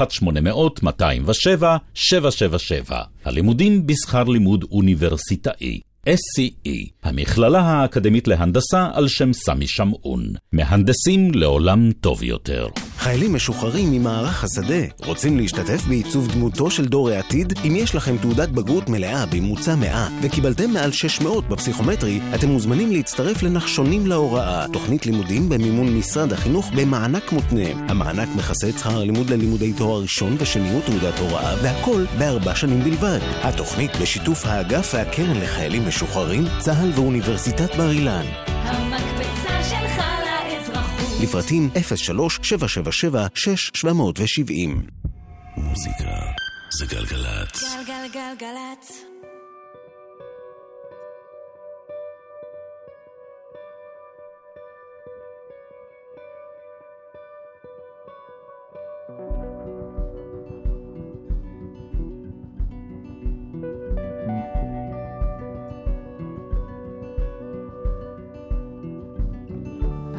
הלימודים 3.24 3.86
בשכר 3.86 4.24
לימוד 4.24 4.64
אוניברסיטאי. 4.70 5.80
SCE, 6.08 6.90
המכללה 7.02 7.60
האקדמית 7.60 8.28
להנדסה 8.28 8.88
על 8.92 9.08
שם 9.08 9.32
סמי 9.32 9.66
שמעון. 9.66 10.32
מהנדסים 10.52 11.34
לעולם 11.34 11.92
טוב 11.92 12.22
יותר. 12.22 12.66
חיילים 12.98 13.34
משוחררים 13.34 13.92
ממערך 13.92 14.44
השדה 14.44 14.84
רוצים 15.06 15.36
להשתתף 15.36 15.84
בעיצוב 15.88 16.32
דמותו 16.32 16.70
של 16.70 16.86
דור 16.86 17.08
העתיד? 17.08 17.52
אם 17.66 17.76
יש 17.76 17.94
לכם 17.94 18.16
תעודת 18.18 18.48
בגרות 18.48 18.88
מלאה 18.88 19.26
בממוצע 19.26 19.74
100 19.74 20.08
וקיבלתם 20.22 20.70
מעל 20.70 20.92
600 20.92 21.48
בפסיכומטרי, 21.48 22.20
אתם 22.34 22.48
מוזמנים 22.48 22.92
להצטרף 22.92 23.42
לנחשונים 23.42 24.06
להוראה, 24.06 24.66
תוכנית 24.72 25.06
לימודים 25.06 25.48
במימון 25.48 25.96
משרד 25.96 26.32
החינוך 26.32 26.70
במענק 26.76 27.32
מותנה. 27.32 27.68
המענק 27.88 28.28
מכסה 28.36 28.68
את 28.68 28.78
שכר 28.78 29.00
הלימוד 29.00 29.30
ללימודי 29.30 29.72
תואר 29.72 30.00
ראשון 30.00 30.36
ושני 30.38 30.76
ותעודת 30.76 31.18
הוראה, 31.18 31.54
והכל 31.62 32.04
בארבע 32.18 32.54
שנים 32.54 32.84
בלבד. 32.84 33.20
התוכנית 33.42 33.90
בשיתוף 34.00 34.46
האגף 34.46 34.94
והקרן 34.94 35.40
לחיילים 35.40 35.82
משוחררים, 35.88 35.97
צה"ל 36.58 36.90
ואוניברסיטת 36.94 37.74
בר 37.76 37.90
אילן. 37.90 38.26
המקפצה 38.46 39.64
שלך 39.64 40.04
לאזרחות. 40.24 41.22
לפרטים 41.22 41.70
03-777-6770 41.74 41.74
מוזיקה 45.56 46.14
זה 46.78 46.86
גלגלצ. 46.86 47.62
גלגלגלגלצ. 47.86 49.07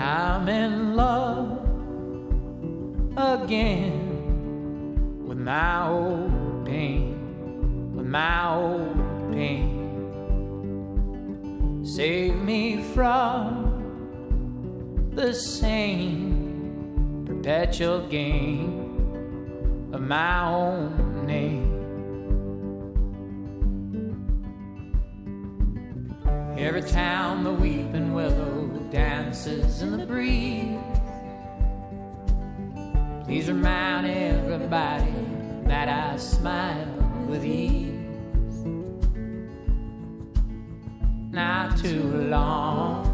I'm 0.10 0.50
in 0.50 0.96
love 0.96 1.60
again 3.16 4.08
with 5.28 5.38
my 5.38 5.88
old 5.88 6.66
pain, 6.66 7.94
with 7.96 8.08
my 8.08 8.56
old 8.56 8.98
pain. 9.32 9.76
Save 11.86 12.38
me 12.38 12.82
from 12.96 13.68
the 15.14 15.32
same 15.32 17.26
perpetual 17.28 18.08
game 18.08 19.92
of 19.94 20.02
my 20.02 20.44
own 20.50 21.28
name. 21.28 21.76
Every 26.58 26.82
town 26.82 27.44
the 27.44 27.54
weeping 27.54 28.16
willow 28.16 28.79
dances 28.92 29.82
in 29.82 29.98
the 29.98 30.06
breeze. 30.06 30.80
Please 33.26 33.48
remind 33.48 34.08
everybody 34.08 35.14
that 35.66 35.88
I 35.88 36.18
smile 36.18 36.88
with 37.28 37.46
ease. 37.46 37.94
Not 41.32 41.78
too 41.78 42.04
long 42.30 43.06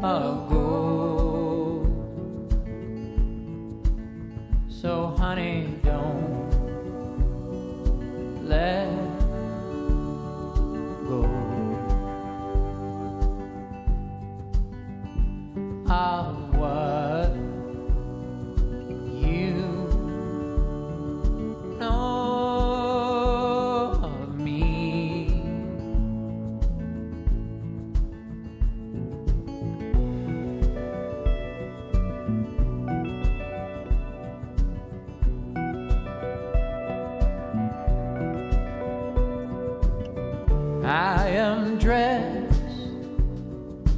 ago. 0.00 1.86
So, 4.68 5.14
honey, 5.18 5.78
don't 5.82 6.50
let 8.46 8.90
go. 11.08 11.45
Of 15.88 16.56
what 16.56 17.32
you 19.14 19.54
know 21.78 21.86
of 24.02 24.38
me. 24.40 25.42
I 40.84 41.28
am 41.28 41.78
dressed 41.78 42.60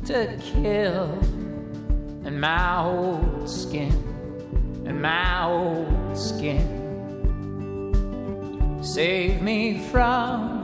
to 0.04 0.36
kill 0.42 1.18
my 2.40 2.82
old 2.82 3.48
skin, 3.48 3.92
and 4.86 5.02
my 5.02 5.44
old 5.44 6.16
skin. 6.16 6.76
Save 8.82 9.42
me 9.42 9.80
from 9.90 10.62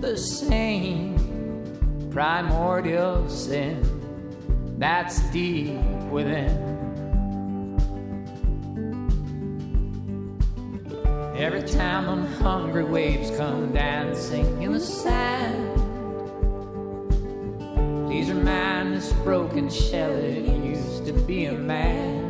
the 0.00 0.16
same 0.16 1.16
primordial 2.10 3.28
sin 3.28 3.80
that's 4.78 5.20
deep 5.30 5.78
within. 6.10 6.72
Every 11.36 11.62
time 11.62 12.06
them 12.06 12.26
hungry 12.42 12.84
waves 12.84 13.30
come 13.36 13.72
dancing 13.72 14.62
in 14.62 14.72
the 14.72 14.80
sand. 14.80 15.71
This 19.02 19.12
broken 19.24 19.68
shell 19.68 20.12
that 20.12 20.46
used 20.64 21.04
to 21.06 21.12
be 21.12 21.46
a 21.46 21.52
man. 21.52 22.22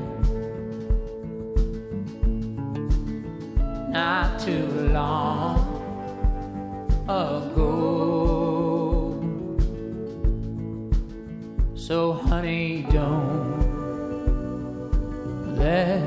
Not 3.90 4.40
too 4.40 4.66
long 4.98 5.58
ago. 7.04 7.60
So, 11.74 12.14
honey, 12.14 12.86
don't 12.90 13.60
let 15.58 16.01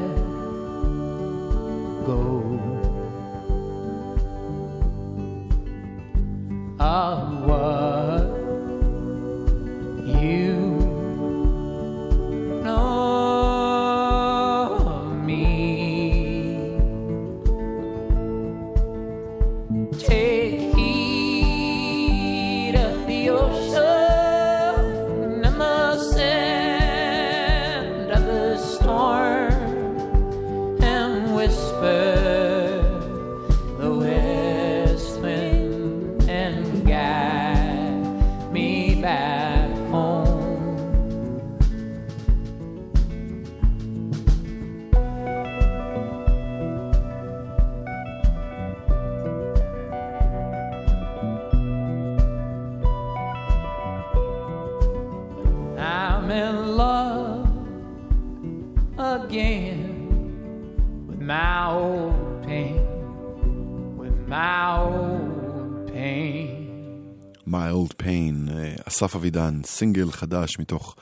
אסף 68.95 69.15
אבידן, 69.15 69.61
סינגל 69.65 70.11
חדש 70.11 70.59
מתוך 70.59 70.95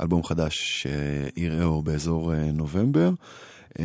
אלבום 0.00 0.22
חדש 0.22 0.54
שיראה 0.58 1.64
אור 1.64 1.82
באזור 1.82 2.34
אה, 2.34 2.52
נובמבר. 2.52 3.10
אה, 3.78 3.84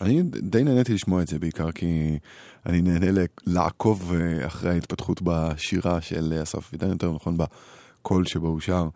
אני 0.00 0.22
די 0.22 0.64
נהניתי 0.64 0.94
לשמוע 0.94 1.22
את 1.22 1.28
זה 1.28 1.38
בעיקר 1.38 1.72
כי 1.72 2.18
אני 2.66 2.82
נהנה 2.82 3.22
לעקוב 3.46 4.12
אחרי 4.46 4.70
ההתפתחות 4.70 5.22
בשירה 5.22 6.00
של 6.00 6.38
אסף 6.42 6.68
אבידן, 6.68 6.90
יותר 6.90 7.12
נכון 7.12 7.38
בקול 7.38 8.26
שבו 8.26 8.48
הוא 8.48 8.60
שר, 8.60 8.88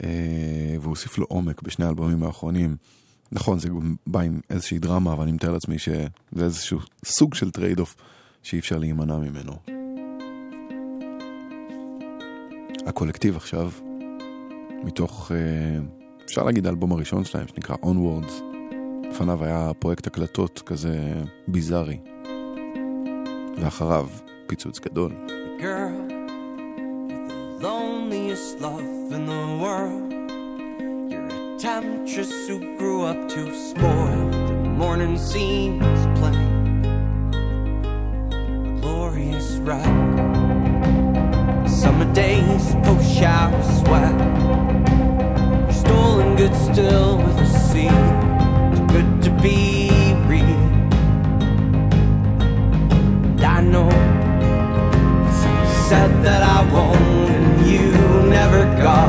והוא 0.00 0.08
הוסיף 0.82 1.18
לו 1.18 1.26
עומק 1.28 1.62
בשני 1.62 1.84
האלבומים 1.84 2.22
האחרונים. 2.22 2.76
נכון, 3.32 3.58
זה 3.58 3.68
בא 4.06 4.20
עם 4.20 4.40
איזושהי 4.50 4.78
דרמה, 4.78 5.12
אבל 5.12 5.22
אני 5.22 5.32
מתאר 5.32 5.52
לעצמי 5.52 5.78
שזה 5.78 6.44
איזשהו 6.44 6.78
סוג 7.04 7.34
של 7.34 7.50
trade-off 7.50 7.96
שאי 8.42 8.58
אפשר 8.58 8.78
להימנע 8.78 9.16
ממנו. 9.16 9.77
הקולקטיב 12.86 13.36
עכשיו, 13.36 13.70
מתוך, 14.84 15.32
אה, 15.34 15.80
אפשר 16.24 16.42
להגיד 16.44 16.66
האלבום 16.66 16.92
הראשון 16.92 17.24
שלהם, 17.24 17.46
שנקרא 17.48 17.76
Onwards. 17.76 18.42
לפניו 19.10 19.44
היה 19.44 19.70
פרויקט 19.78 20.06
הקלטות 20.06 20.62
כזה 20.66 21.12
ביזארי. 21.48 21.98
ואחריו, 23.56 24.08
פיצוץ 24.46 24.78
גדול. 24.78 25.12
Girl, 25.60 26.18
loneliest 27.60 28.60
love 28.60 29.12
in 29.16 29.26
the 29.32 29.44
world. 29.62 30.12
You're 31.10 31.30
a 31.38 31.58
temptress 31.58 32.32
who 32.48 32.56
grew 32.78 33.00
up 33.10 33.20
too 33.34 33.48
spoiled. 33.68 34.32
The 34.64 34.74
morning 34.82 35.16
seems 35.32 36.00
plain. 36.18 36.50
A 38.68 38.80
glorious 38.80 39.48
wreck. 39.66 40.57
Summer 41.82 42.12
days, 42.12 42.74
post 42.82 43.08
shower 43.16 43.62
sweat. 43.62 44.16
Stolen 45.72 46.34
goods 46.34 46.58
still 46.72 47.18
with 47.18 47.36
the 47.36 47.46
sea. 47.46 47.88
Too 48.74 48.86
good 48.94 49.22
to 49.22 49.30
be 49.40 49.88
real. 50.26 50.42
And 53.30 53.44
I 53.44 53.60
know 53.60 53.88
said 55.88 56.10
that 56.24 56.42
I 56.42 56.58
won't, 56.74 57.30
and 57.30 57.66
you 57.70 57.92
never 58.28 58.64
got 58.82 59.08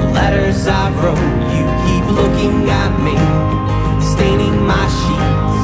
the 0.00 0.06
letters 0.18 0.66
I 0.66 0.90
wrote. 1.02 1.30
You 1.54 1.64
keep 1.84 2.04
looking 2.20 2.70
at 2.82 2.92
me, 3.06 3.16
staining 4.12 4.56
my 4.72 4.86
sheets. 4.98 5.58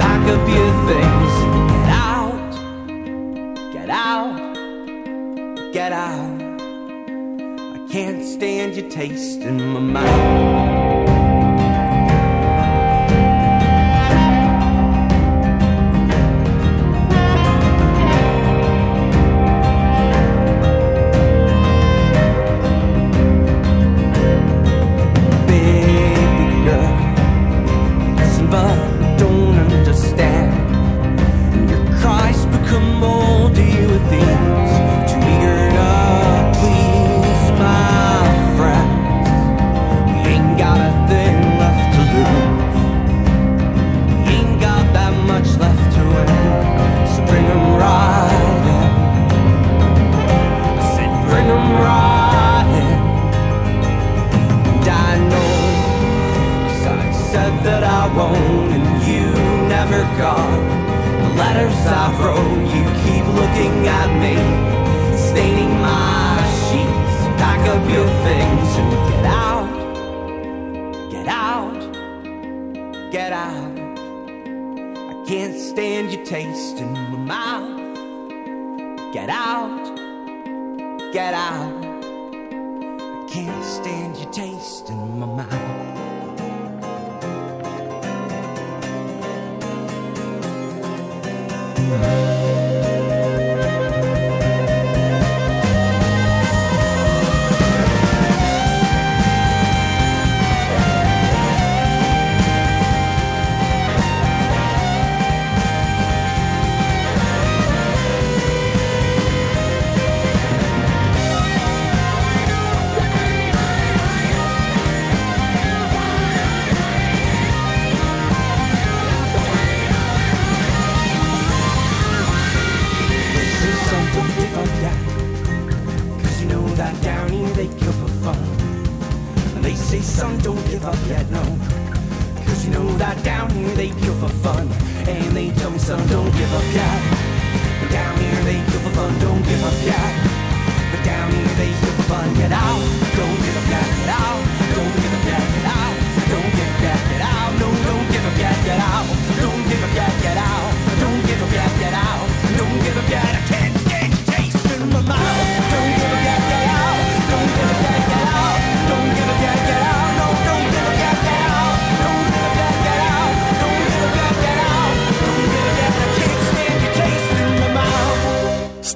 Pack 0.00 0.22
up 0.34 0.44
your 0.56 0.72
things, 0.88 1.21
get 5.82 5.92
out. 5.92 6.40
I 7.76 7.88
can't 7.90 8.24
stand 8.24 8.76
your 8.76 8.88
taste 8.88 9.40
in 9.40 9.56
my 9.72 9.80
mouth. 9.80 11.21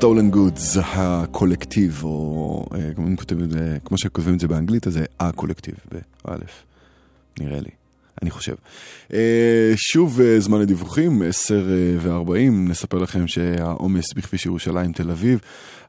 Stolen 0.07 0.35
Goods, 0.35 0.79
הקולקטיב, 0.81 2.01
או 2.05 2.67
אה, 2.75 2.95
כמו 2.95 3.07
אני 3.07 3.17
כותב 3.17 3.43
את 3.43 3.51
זה- 3.51 3.79
כמו 3.85 3.99
שכותבים 3.99 4.35
את 4.35 4.41
זה 4.41 4.49
באנגלית, 4.49 4.87
אז 4.87 4.93
זה 4.93 5.05
הקולקטיב, 5.21 5.75
באלף, 6.25 6.63
נראה 7.41 7.61
לי. 7.61 7.69
אני 8.23 8.31
חושב. 8.31 8.55
אה, 9.13 9.73
שוב 9.77 10.21
אה, 10.21 10.41
זמן 10.41 10.61
לדיווחים, 10.61 11.23
10 11.23 11.67
ו-40, 12.01 12.31
נספר 12.71 12.99
לכם 12.99 13.29
שהעומס 13.29 14.13
בכביש 14.13 14.47
ירושלים 14.47 14.93
תל 14.93 15.11
אביב 15.11 15.39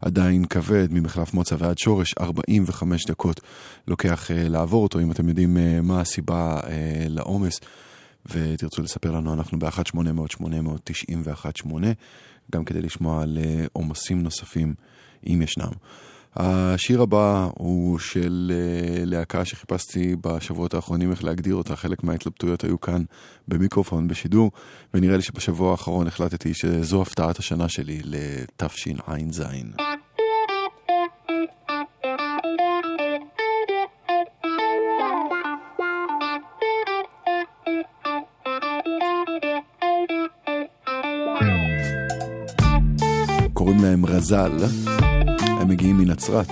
עדיין 0.01 0.45
כבד, 0.45 0.87
ממחלף 0.91 1.33
מוצא 1.33 1.55
ועד 1.59 1.77
שורש, 1.77 2.13
45 2.19 3.05
דקות 3.05 3.41
לוקח 3.87 4.31
אה, 4.31 4.49
לעבור 4.49 4.83
אותו, 4.83 4.99
אם 4.99 5.11
אתם 5.11 5.29
יודעים 5.29 5.57
אה, 5.57 5.79
מה 5.83 6.01
הסיבה 6.01 6.59
אה, 6.67 6.71
לעומס. 7.09 7.59
ותרצו 8.31 8.81
לספר 8.81 9.11
לנו, 9.11 9.33
אנחנו 9.33 9.59
ב-1-800-891-8, 9.59 11.69
גם 12.51 12.65
כדי 12.65 12.81
לשמוע 12.81 13.21
על 13.23 13.37
אה, 13.41 13.65
עומסים 13.73 14.23
נוספים, 14.23 14.73
אם 15.27 15.41
ישנם. 15.41 15.71
השיר 16.35 17.01
הבא 17.01 17.49
הוא 17.53 17.99
של 17.99 18.51
אה, 18.55 19.05
להקה 19.05 19.45
שחיפשתי 19.45 20.15
בשבועות 20.21 20.73
האחרונים 20.73 21.11
איך 21.11 21.23
להגדיר 21.23 21.55
אותה, 21.55 21.75
חלק 21.75 22.03
מההתלבטויות 22.03 22.63
היו 22.63 22.81
כאן 22.81 23.03
במיקרופון 23.47 24.07
בשידור, 24.07 24.51
ונראה 24.93 25.15
לי 25.15 25.21
שבשבוע 25.21 25.71
האחרון 25.71 26.07
החלטתי 26.07 26.53
שזו 26.53 27.01
הפתעת 27.01 27.39
השנה 27.39 27.69
שלי 27.69 28.01
לתשע"ז. 28.03 29.41
קוראים 43.67 43.85
להם 43.85 44.05
רז"ל, 44.05 44.51
הם 45.39 45.67
מגיעים 45.67 45.97
מנצרת. 45.97 46.47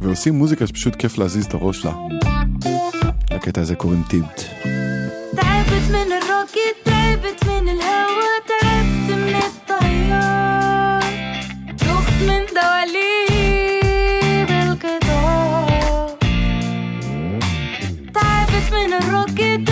ועושים 0.00 0.34
מוזיקה 0.34 0.66
שפשוט 0.66 0.96
כיף 0.96 1.18
להזיז 1.18 1.44
את 1.44 1.54
הראש 1.54 1.84
לה. 1.84 1.92
לקטע 3.30 3.60
הזה 3.60 3.74
קוראים 3.74 4.02
טיבט. 4.08 4.42
من 18.62 19.69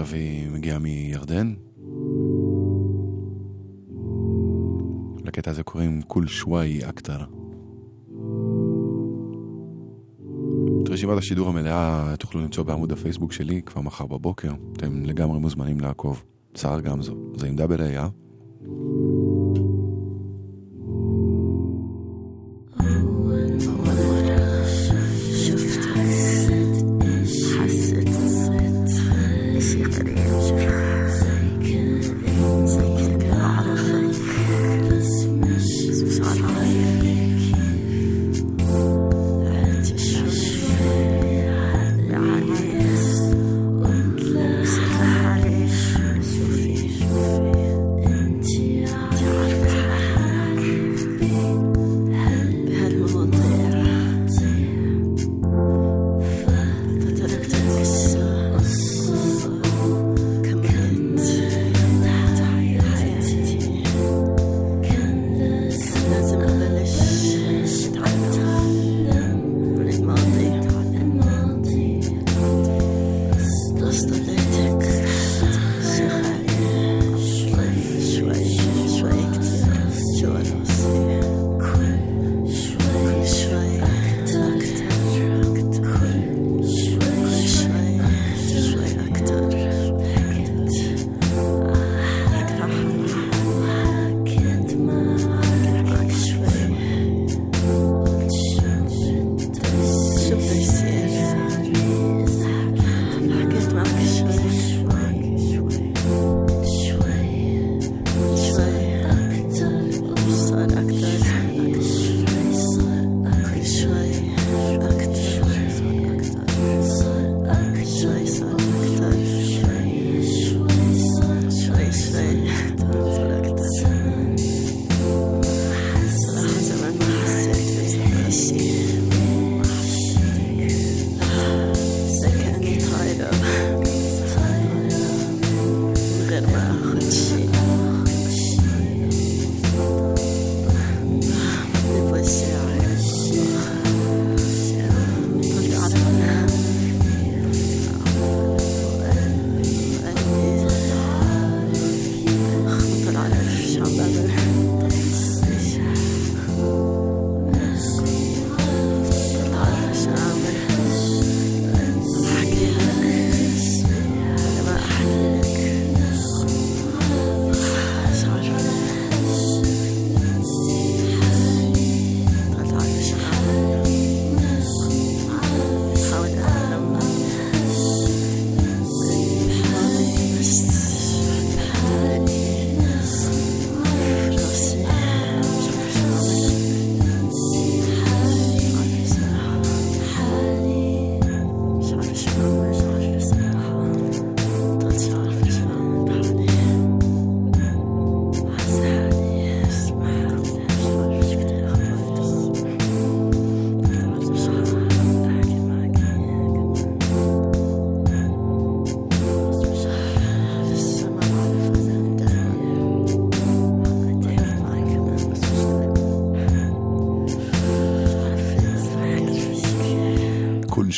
עכשיו 0.00 0.16
היא 0.16 0.50
מגיעה 0.50 0.78
מירדן. 0.78 1.54
לקטע 5.24 5.50
הזה 5.50 5.62
קוראים 5.62 6.02
כול 6.02 6.26
שוואי 6.26 6.88
אקטר. 6.88 7.24
את 10.82 10.88
רשימת 10.88 11.18
השידור 11.18 11.48
המלאה 11.48 12.14
תוכלו 12.18 12.40
למצוא 12.40 12.64
בעמוד 12.64 12.92
הפייסבוק 12.92 13.32
שלי 13.32 13.62
כבר 13.62 13.80
מחר 13.80 14.06
בבוקר. 14.06 14.52
אתם 14.76 15.04
לגמרי 15.04 15.38
מוזמנים 15.38 15.80
לעקוב. 15.80 16.24
צער 16.54 16.80
גם 16.80 17.02
זו. 17.02 17.16
זה 17.36 17.46
עם 17.46 17.56
דאבל 17.56 17.82
איי, 17.82 17.98
אה? 17.98 18.08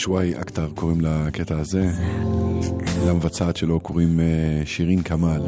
שוואי 0.00 0.40
אקטר 0.40 0.68
קוראים 0.74 1.00
לקטע 1.00 1.58
הזה. 1.58 1.90
למבצעת 3.06 3.56
שלו 3.56 3.80
קוראים 3.80 4.20
אה, 4.20 4.62
שירין 4.64 5.02
כמאל. 5.02 5.42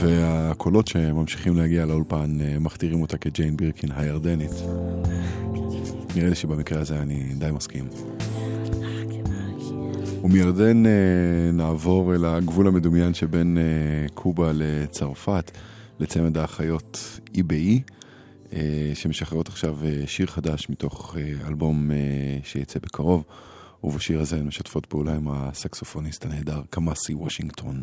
והקולות 0.00 0.88
שממשיכים 0.88 1.56
להגיע 1.56 1.86
לאולפן 1.86 2.38
אה, 2.40 2.58
מכתירים 2.58 3.02
אותה 3.02 3.18
כג'יין 3.18 3.56
בירקין 3.56 3.90
הירדנית. 3.96 4.50
נראה 6.16 6.28
לי 6.28 6.34
שבמקרה 6.34 6.80
הזה 6.80 7.00
אני 7.00 7.34
די 7.38 7.50
מסכים. 7.50 7.88
ומירדן 10.24 10.86
אה, 10.86 10.92
נעבור 11.52 12.14
אל 12.14 12.24
הגבול 12.24 12.66
המדומיין 12.66 13.14
שבין 13.14 13.58
קובה 14.14 14.50
לצרפת, 14.54 15.50
לצמד 16.00 16.38
האחיות 16.38 17.18
אי 17.34 17.42
באי, 17.42 17.74
אה, 17.76 17.99
שמשחררות 18.94 19.48
עכשיו 19.48 19.76
אה, 19.84 20.06
שיר 20.06 20.26
חדש 20.26 20.68
מתוך 20.68 21.16
אה, 21.18 21.48
אלבום 21.48 21.90
אה, 21.90 21.96
שיצא 22.44 22.78
בקרוב, 22.82 23.24
ובשיר 23.84 24.20
הזה 24.20 24.36
הן 24.36 24.46
משתפות 24.46 24.86
פעולה 24.86 25.14
עם 25.14 25.28
הסקסופוניסט 25.28 26.24
הנהדר 26.24 26.62
קמאסי 26.70 27.14
וושינגטון. 27.14 27.80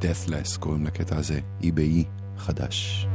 Deathless 0.00 0.58
קוראים 0.58 0.84
לקטע 0.84 1.16
הזה, 1.16 1.40
אי 1.62 1.72
באי 1.72 2.04
חדש. 2.36 3.06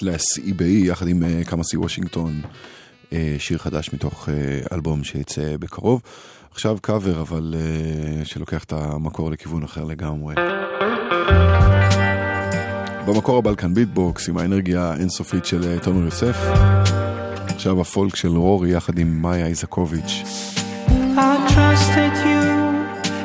Fast. 0.00 0.40
Deathless, 0.40 0.42
Ibeyi, 0.44 0.86
יחד 0.86 1.08
עם 1.08 1.22
אה, 1.22 1.44
קמאסי 1.44 1.76
וושינגטון, 1.76 2.40
אה, 3.12 3.36
שיר 3.38 3.58
חדש 3.58 3.92
מתוך 3.92 4.28
אה, 4.28 4.34
אלבום 4.72 5.04
שיצא 5.04 5.56
בקרוב. 5.60 6.02
עכשיו 6.52 6.78
קאבר, 6.82 7.20
אבל 7.20 7.54
אה, 7.56 8.24
שלוקח 8.24 8.64
את 8.64 8.72
המקור 8.72 9.30
לכיוון 9.30 9.62
אחר 9.62 9.84
לגמרי. 9.84 10.34
במקור 13.06 13.38
ה 13.38 13.43
Balkan 13.43 13.74
Beat 13.74 14.05
Box 14.05 14.28
עם 14.28 14.38
האנרגיה 14.38 14.82
האינסופית 14.82 15.44
של 15.44 15.64
אה, 15.64 15.78
תומר 15.78 16.04
יוסף. 16.04 16.36
עכשיו 17.48 17.80
הפולק 17.80 18.16
של 18.16 18.28
רורי 18.28 18.70
יחד 18.70 18.98
עם 18.98 19.22
מאיה 19.22 19.46
איזקוביץ'. 19.46 20.22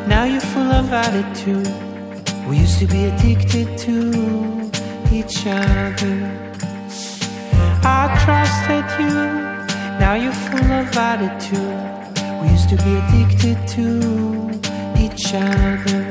Now 0.07 0.25
full 0.53 0.71
of 0.81 0.89
attitude. 1.05 1.73
We 2.47 2.55
used 2.65 2.77
to 2.83 2.87
be 2.95 3.01
addicted 3.11 3.67
to 3.85 3.95
each 5.11 5.47
other. 5.47 6.44
You, 8.99 9.13
now 9.99 10.13
you're 10.13 10.31
full 10.31 10.71
of 10.71 10.95
attitude. 10.95 11.95
We 12.41 12.49
used 12.49 12.69
to 12.69 12.77
be 12.77 12.95
addicted 13.01 13.57
to 13.75 13.85
each 14.97 15.33
other. 15.33 16.03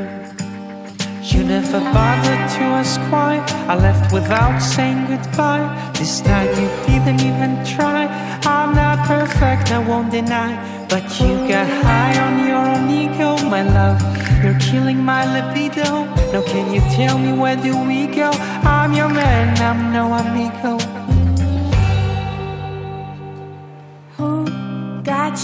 You 1.23 1.45
never 1.45 1.81
bothered 1.81 2.45
to 2.57 2.63
ask 2.81 3.01
why. 3.11 3.45
I 3.69 3.75
left 3.77 4.13
without 4.13 4.59
saying 4.59 5.07
goodbye. 5.07 5.67
This 5.95 6.21
time 6.21 6.49
you 6.61 6.69
didn't 6.87 7.23
even 7.23 7.65
try. 7.65 8.07
I'm 8.45 8.75
not 8.75 9.07
perfect, 9.07 9.73
I 9.73 9.79
won't 9.79 10.11
deny. 10.13 10.53
But 10.89 11.05
you 11.19 11.49
got 11.49 11.67
high 11.67 12.17
on 12.27 12.47
your 12.47 12.57
own 12.57 12.91
ego, 12.91 13.39
my 13.49 13.63
love. 13.63 14.01
You're 14.45 14.61
killing 14.61 14.99
my 14.99 15.25
libido. 15.25 16.05
Now 16.33 16.43
can 16.43 16.75
you 16.75 16.81
tell 16.95 17.19
me 17.19 17.33
where 17.33 17.57
do 17.57 17.73
we 17.89 18.07
go? 18.07 18.31
I'm 18.63 18.93
your 18.93 19.09
man, 19.09 19.57
I'm 19.59 19.91
no 19.91 20.13
amigo. 20.13 20.94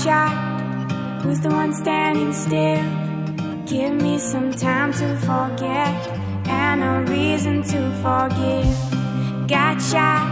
Shot? 0.02 1.22
Who's 1.22 1.40
the 1.40 1.50
one 1.50 1.72
standing 1.74 2.32
still? 2.32 2.84
Give 3.66 3.94
me 3.94 4.18
some 4.18 4.52
time 4.52 4.92
to 4.94 5.16
forget 5.28 5.94
and 6.46 6.82
a 6.82 7.10
reason 7.12 7.62
to 7.62 7.80
forgive. 8.02 9.48
Got 9.48 9.80
shot? 9.80 10.24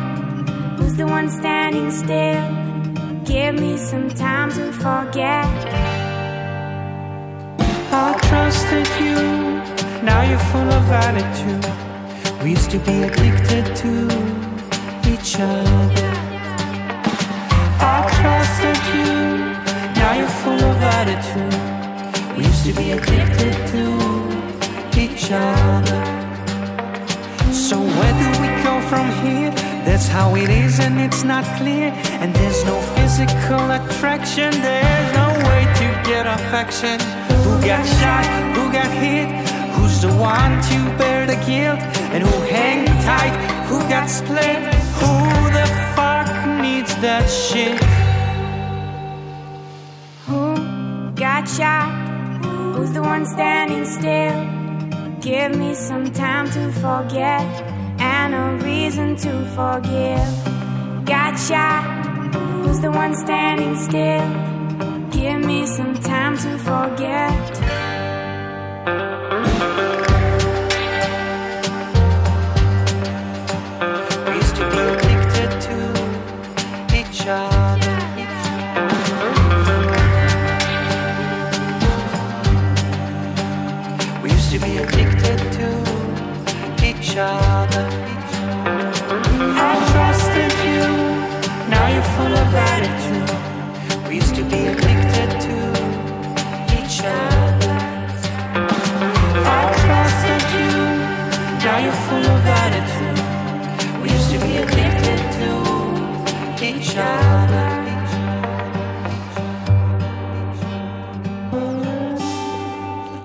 Who's 0.79 0.95
the 0.95 1.07
one 1.07 1.29
standing 1.31 1.91
still? 1.91 2.43
Give 3.25 3.55
me 3.61 3.77
some 3.77 4.09
time 4.09 4.51
to 4.53 4.73
forget 4.73 5.99
I 7.91 8.13
trusted 8.29 8.87
you, 9.01 9.17
now 10.05 10.21
you're 10.29 10.39
full 10.53 10.71
of 10.79 10.91
attitude. 10.91 11.65
We 12.43 12.51
used 12.51 12.71
to 12.71 12.79
be 12.79 13.03
addicted 13.03 13.65
to 13.83 13.93
each 15.11 15.37
other. 15.41 16.11
I 17.81 17.99
trusted 18.19 18.79
you, 18.95 19.58
now 20.17 20.27
full 20.43 20.65
of 20.65 20.77
attitude. 20.99 22.37
We 22.37 22.45
used 22.45 22.65
to 22.65 22.73
be 22.73 22.93
addicted 22.93 23.55
to 23.73 23.83
each 24.99 25.31
other. 25.31 26.03
So 27.53 27.77
where 27.79 28.15
do 28.23 28.29
we 28.43 28.49
go 28.63 28.81
from 28.89 29.07
here? 29.23 29.51
That's 29.85 30.09
how 30.09 30.35
it 30.35 30.49
is 30.49 30.81
and 30.81 30.99
it's 31.01 31.25
not 31.25 31.45
clear. 31.59 31.93
And 32.23 32.35
there's 32.35 32.65
no 32.65 32.81
physical 32.97 33.65
attraction, 33.79 34.51
there's 34.63 35.11
no 35.15 35.29
way 35.49 35.63
to 35.81 35.87
get 36.09 36.27
affection. 36.27 36.99
Who 37.45 37.61
got 37.61 37.85
shot? 38.01 38.25
Who 38.57 38.73
got 38.73 38.91
hit? 39.03 39.29
Who's 39.75 40.01
the 40.01 40.13
one 40.15 40.53
to 40.71 40.79
bear 40.99 41.27
the 41.27 41.39
guilt? 41.47 41.81
And 42.13 42.23
who 42.23 42.37
hang 42.55 42.87
tight? 43.11 43.35
Who 43.69 43.79
got 43.91 44.09
split? 44.09 44.61
Who 45.01 45.13
the 45.59 45.67
fuck 45.95 46.29
needs 46.63 46.95
that 47.03 47.27
shit? 47.29 47.98
Got 51.39 51.49
shot? 51.49 52.75
Who's 52.75 52.93
the 52.93 53.01
one 53.01 53.25
standing 53.25 53.85
still? 53.85 55.21
Give 55.21 55.57
me 55.57 55.73
some 55.75 56.13
time 56.13 56.51
to 56.51 56.73
forget 56.73 57.47
and 58.01 58.35
a 58.35 58.65
reason 58.65 59.15
to 59.17 59.31
forgive. 59.55 61.05
Got 61.05 61.39
shot? 61.39 62.35
Who's 62.35 62.81
the 62.81 62.91
one 62.91 63.15
standing 63.15 63.77
still? 63.77 64.29
Give 65.11 65.41
me 65.45 65.65
some 65.67 65.95
time 65.95 66.37
to 66.39 66.59
forget. 66.59 67.78
Attitude. 92.89 93.31
We 94.09 94.15
used 94.23 94.35
to 94.41 94.45
be 94.53 94.61
addicted 94.73 95.31
to 95.47 95.57
each 96.79 96.99
other. 97.19 97.77
I 99.61 99.63
trusted 99.83 100.43
you, 100.57 100.71
now 101.65 101.79
you're 101.85 102.01
full 102.09 102.27
of 102.35 102.43
attitude. 102.63 103.19
We 104.03 104.07
used 104.17 104.31
to 104.35 104.39
be 104.47 104.53
addicted 104.65 105.21
to 105.39 105.51
each 106.71 106.93
other. 106.97 107.67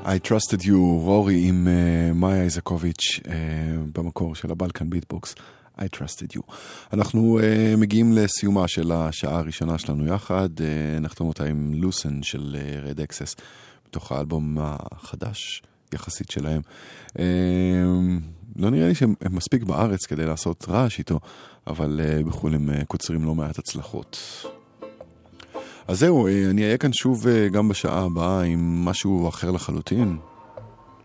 I 0.05 0.19
trusted 0.19 0.63
you, 0.63 0.77
רורי 1.01 1.47
עם 1.47 1.67
uh, 1.67 2.13
מאיה 2.15 2.43
איזקוביץ' 2.43 3.19
uh, 3.23 3.29
במקור 3.93 4.35
של 4.35 4.51
הבלקן 4.51 4.89
ביטבוקס. 4.89 5.35
I 5.77 5.81
trusted 5.81 6.35
you. 6.35 6.41
אנחנו 6.93 7.39
uh, 7.39 7.77
מגיעים 7.77 8.13
לסיומה 8.13 8.67
של 8.67 8.91
השעה 8.91 9.37
הראשונה 9.37 9.77
שלנו 9.77 10.07
יחד, 10.07 10.49
uh, 10.57 10.99
נחתום 11.01 11.27
אותה 11.27 11.45
עם 11.45 11.73
לוסן 11.73 12.23
של 12.23 12.57
uh, 12.97 13.03
אקסס, 13.03 13.35
מתוך 13.87 14.11
האלבום 14.11 14.57
החדש 14.59 15.63
יחסית 15.93 16.31
שלהם. 16.31 16.61
Uh, 17.09 17.19
לא 18.55 18.69
נראה 18.69 18.87
לי 18.87 18.95
שהם 18.95 19.13
מספיק 19.29 19.63
בארץ 19.63 20.05
כדי 20.05 20.25
לעשות 20.25 20.65
רעש 20.69 20.99
איתו, 20.99 21.19
אבל 21.67 22.01
uh, 22.03 22.27
בחו"ל 22.27 22.55
הם 22.55 22.69
uh, 22.69 22.85
קוצרים 22.85 23.23
לא 23.23 23.35
מעט 23.35 23.59
הצלחות. 23.59 24.19
אז 25.87 25.99
זהו, 25.99 26.27
אני 26.27 26.63
אהיה 26.63 26.77
כאן 26.77 26.93
שוב 26.93 27.25
גם 27.51 27.69
בשעה 27.69 28.03
הבאה 28.03 28.41
עם 28.41 28.85
משהו 28.85 29.29
אחר 29.29 29.51
לחלוטין. 29.51 30.17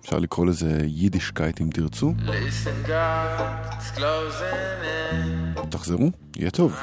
אפשר 0.09 0.19
לקרוא 0.19 0.47
לזה 0.47 0.79
יידישקייט 0.85 1.61
אם 1.61 1.71
תרצו. 1.71 2.15
God. 2.87 4.01
תחזרו, 5.71 6.11
יהיה 6.37 6.51
טוב. 6.51 6.81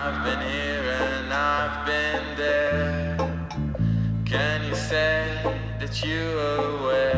Can 4.26 4.60
you 4.70 4.76
say 4.90 5.22
that 5.80 5.94
you 6.06 6.24
are 6.48 6.62
aware? 6.74 7.15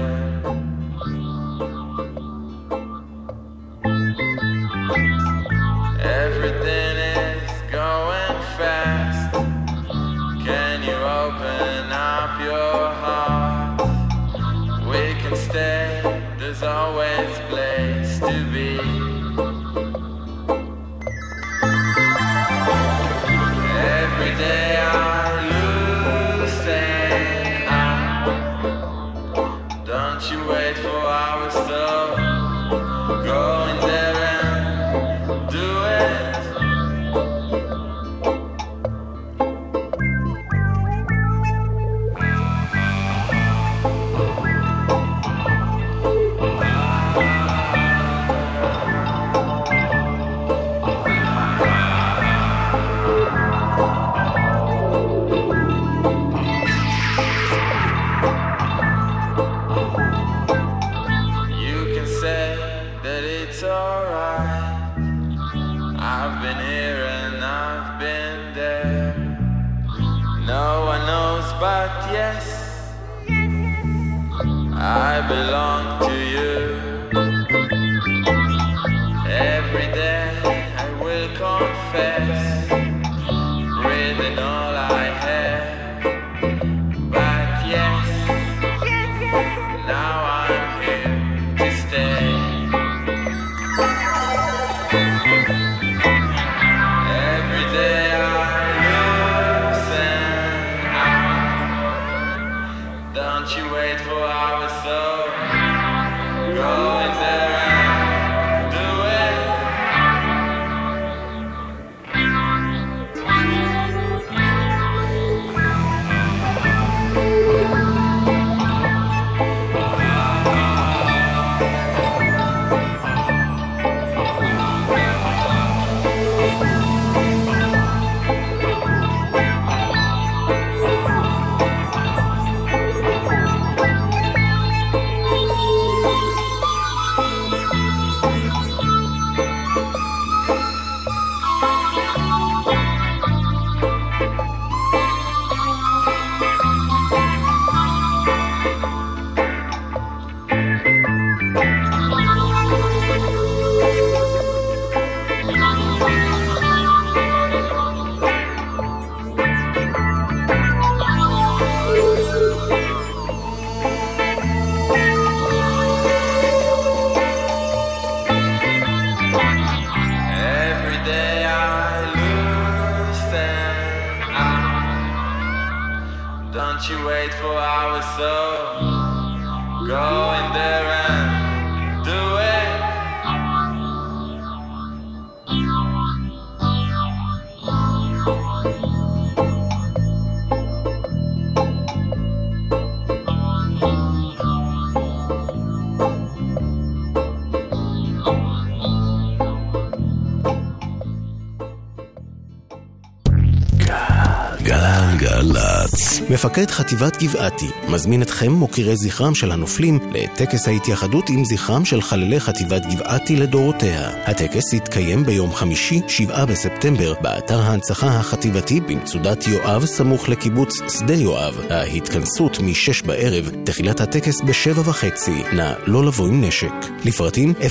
מפקד 206.38 206.72
חטיבת 206.72 207.24
גבעתי 207.24 207.66
מזמין 207.90 208.22
אתכם, 208.22 208.52
מוקירי 208.52 208.96
זכרם 208.96 209.36
של 209.36 209.52
הנופלים, 209.52 210.00
לטקס 210.12 210.68
ההתייחדות 210.68 211.30
עם 211.30 211.46
זכרם 211.46 211.86
של 211.86 212.02
חללי 212.02 212.40
חטיבת 212.40 212.86
גבעתי 212.86 213.36
לדורותיה. 213.36 214.10
הטקס 214.26 214.74
יתקיים 214.74 215.24
ביום 215.24 215.54
חמישי, 215.54 216.02
7 216.08 216.46
בספטמבר, 216.46 217.14
באתר 217.22 217.60
ההנצחה 217.60 218.08
החטיבתי 218.08 218.80
במצודת 218.80 219.48
יואב, 219.48 219.86
סמוך 219.86 220.30
לקיבוץ 220.30 220.80
שדה 220.98 221.14
יואב. 221.14 221.60
ההתכנסות 221.70 222.60
מ-6 222.60 223.06
בערב, 223.06 223.52
תחילת 223.64 224.02
הטקס 224.02 224.42
ב-7 224.42 224.80
וחצי. 224.86 225.44
נא 225.54 225.74
לא 225.86 226.06
לבוא 226.06 226.28
עם 226.28 226.44
נשק. 226.44 226.74
לפרטים 227.06 227.54
054-9777-177 227.62 227.66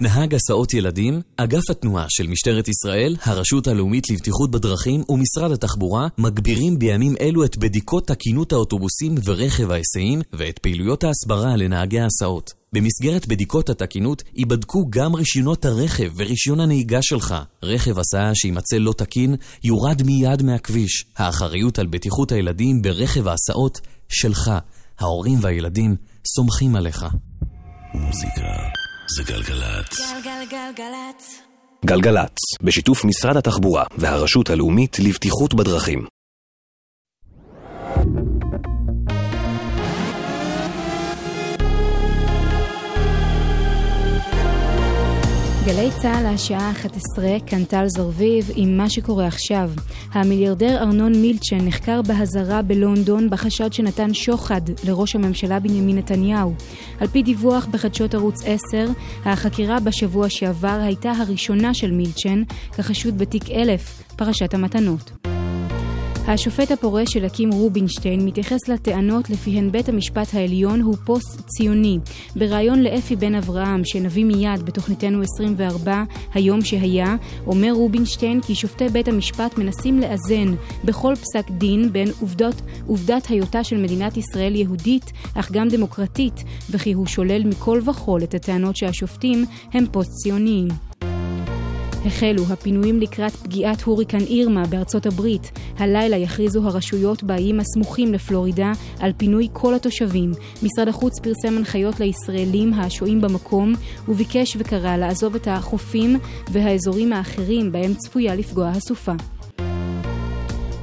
נהג 0.00 0.34
הסעות 0.34 0.74
ילדים, 0.74 1.20
אגף 1.36 1.70
התנועה 1.70 2.06
של 2.08 2.26
משטרת 2.26 2.68
ישראל, 2.68 3.16
הרשות 3.22 3.66
הלאומית 3.66 4.10
לבטיחות 4.10 4.50
בדרכים 4.50 5.02
ומשרד 5.08 5.52
התחבורה 5.52 6.08
מגבירים 6.18 6.78
בימים 6.78 7.14
אלו 7.20 7.44
את 7.44 7.56
בדיקות 7.56 8.06
תקינות 8.06 8.52
האוטובוסים 8.52 9.14
ורכב 9.24 9.70
ההיסעים 9.70 10.20
ואת 10.32 10.58
פעילויות 10.58 11.04
ההסברה 11.04 11.56
לנהגי 11.56 12.00
ההסעות. 12.00 12.52
במסגרת 12.72 13.26
בדיקות 13.26 13.70
התקינות 13.70 14.22
ייבדקו 14.34 14.86
גם 14.90 15.14
רישיונות 15.14 15.64
הרכב 15.64 16.10
ורישיון 16.16 16.60
הנהיגה 16.60 16.98
שלך. 17.02 17.34
רכב 17.62 17.98
הסעה 17.98 18.34
שימצא 18.34 18.76
לא 18.76 18.92
תקין 18.92 19.36
יורד 19.64 20.02
מיד 20.02 20.42
מהכביש. 20.42 21.04
האחריות 21.16 21.78
על 21.78 21.86
בטיחות 21.86 22.32
הילדים 22.32 22.82
ברכב 22.82 23.28
ההסעות 23.28 23.80
שלך. 24.08 24.50
ההורים 24.98 25.38
והילדים 25.42 25.96
סומכים 26.26 26.76
עליך. 26.76 27.06
מוזיקה 27.94 28.42
זה 29.16 29.22
גלגלצ. 29.22 30.00
גלגלגלגלצ. 30.24 31.47
גלגלצ, 31.84 32.36
בשיתוף 32.62 33.04
משרד 33.04 33.36
התחבורה 33.36 33.84
והרשות 33.98 34.50
הלאומית 34.50 34.98
לבטיחות 34.98 35.54
בדרכים. 35.54 36.17
גלי 45.68 45.90
צה"ל 46.02 46.26
השעה 46.26 46.70
11, 46.70 47.26
כאן 47.46 47.64
טל 47.64 47.84
זרביב 47.86 48.50
עם 48.56 48.76
מה 48.76 48.90
שקורה 48.90 49.26
עכשיו. 49.26 49.70
המיליארדר 50.12 50.76
ארנון 50.78 51.12
מילצ'ן 51.12 51.66
נחקר 51.66 52.02
באזהרה 52.02 52.62
בלונדון 52.62 53.30
בחשד 53.30 53.72
שנתן 53.72 54.14
שוחד 54.14 54.60
לראש 54.84 55.14
הממשלה 55.14 55.60
בנימין 55.60 55.98
נתניהו. 55.98 56.54
על 57.00 57.06
פי 57.06 57.22
דיווח 57.22 57.66
בחדשות 57.66 58.14
ערוץ 58.14 58.42
10, 58.44 58.86
החקירה 59.24 59.80
בשבוע 59.80 60.28
שעבר 60.28 60.78
הייתה 60.82 61.10
הראשונה 61.10 61.74
של 61.74 61.90
מילצ'ן 61.90 62.42
כחשוד 62.76 63.18
בתיק 63.18 63.50
1000, 63.50 64.02
פרשת 64.16 64.54
המתנות. 64.54 65.37
השופט 66.30 66.70
הפורש 66.70 67.12
של 67.12 67.26
אקים 67.26 67.52
רובינשטיין 67.52 68.24
מתייחס 68.24 68.68
לטענות 68.68 69.30
לפיהן 69.30 69.70
בית 69.70 69.88
המשפט 69.88 70.34
העליון 70.34 70.80
הוא 70.80 70.96
פוסט-ציוני. 71.04 71.98
בריאיון 72.36 72.82
לאפי 72.82 73.16
בן 73.16 73.34
אברהם, 73.34 73.84
שנביא 73.84 74.24
מיד 74.24 74.62
בתוכניתנו 74.64 75.22
24, 75.22 76.02
היום 76.34 76.62
שהיה, 76.62 77.16
אומר 77.46 77.72
רובינשטיין 77.72 78.40
כי 78.40 78.54
שופטי 78.54 78.88
בית 78.88 79.08
המשפט 79.08 79.58
מנסים 79.58 79.98
לאזן 79.98 80.54
בכל 80.84 81.14
פסק 81.14 81.50
דין 81.50 81.92
בין 81.92 82.08
עובדות, 82.20 82.62
עובדת 82.86 83.26
היותה 83.26 83.64
של 83.64 83.76
מדינת 83.76 84.16
ישראל 84.16 84.54
יהודית, 84.54 85.12
אך 85.34 85.52
גם 85.52 85.68
דמוקרטית, 85.68 86.44
וכי 86.70 86.92
הוא 86.92 87.06
שולל 87.06 87.44
מכל 87.44 87.80
וכול 87.84 88.22
את 88.22 88.34
הטענות 88.34 88.76
שהשופטים 88.76 89.44
הם 89.72 89.84
פוסט-ציוניים. 89.92 90.87
החלו 92.06 92.42
הפינויים 92.50 93.00
לקראת 93.00 93.32
פגיעת 93.32 93.82
הוריקן 93.82 94.20
אירמה 94.20 94.66
בארצות 94.66 95.06
הברית. 95.06 95.50
הלילה 95.78 96.16
יכריזו 96.16 96.66
הרשויות 96.66 97.22
באיים 97.22 97.60
הסמוכים 97.60 98.12
לפלורידה 98.12 98.72
על 99.00 99.12
פינוי 99.16 99.48
כל 99.52 99.74
התושבים. 99.74 100.32
משרד 100.62 100.88
החוץ 100.88 101.18
פרסם 101.18 101.56
הנחיות 101.56 102.00
לישראלים 102.00 102.74
השוהים 102.74 103.20
במקום 103.20 103.74
וביקש 104.08 104.56
וקרא 104.58 104.96
לעזוב 104.96 105.34
את 105.34 105.48
החופים 105.48 106.16
והאזורים 106.52 107.12
האחרים 107.12 107.72
בהם 107.72 107.94
צפויה 107.94 108.34
לפגוע 108.34 108.68
הסופה. 108.68 109.12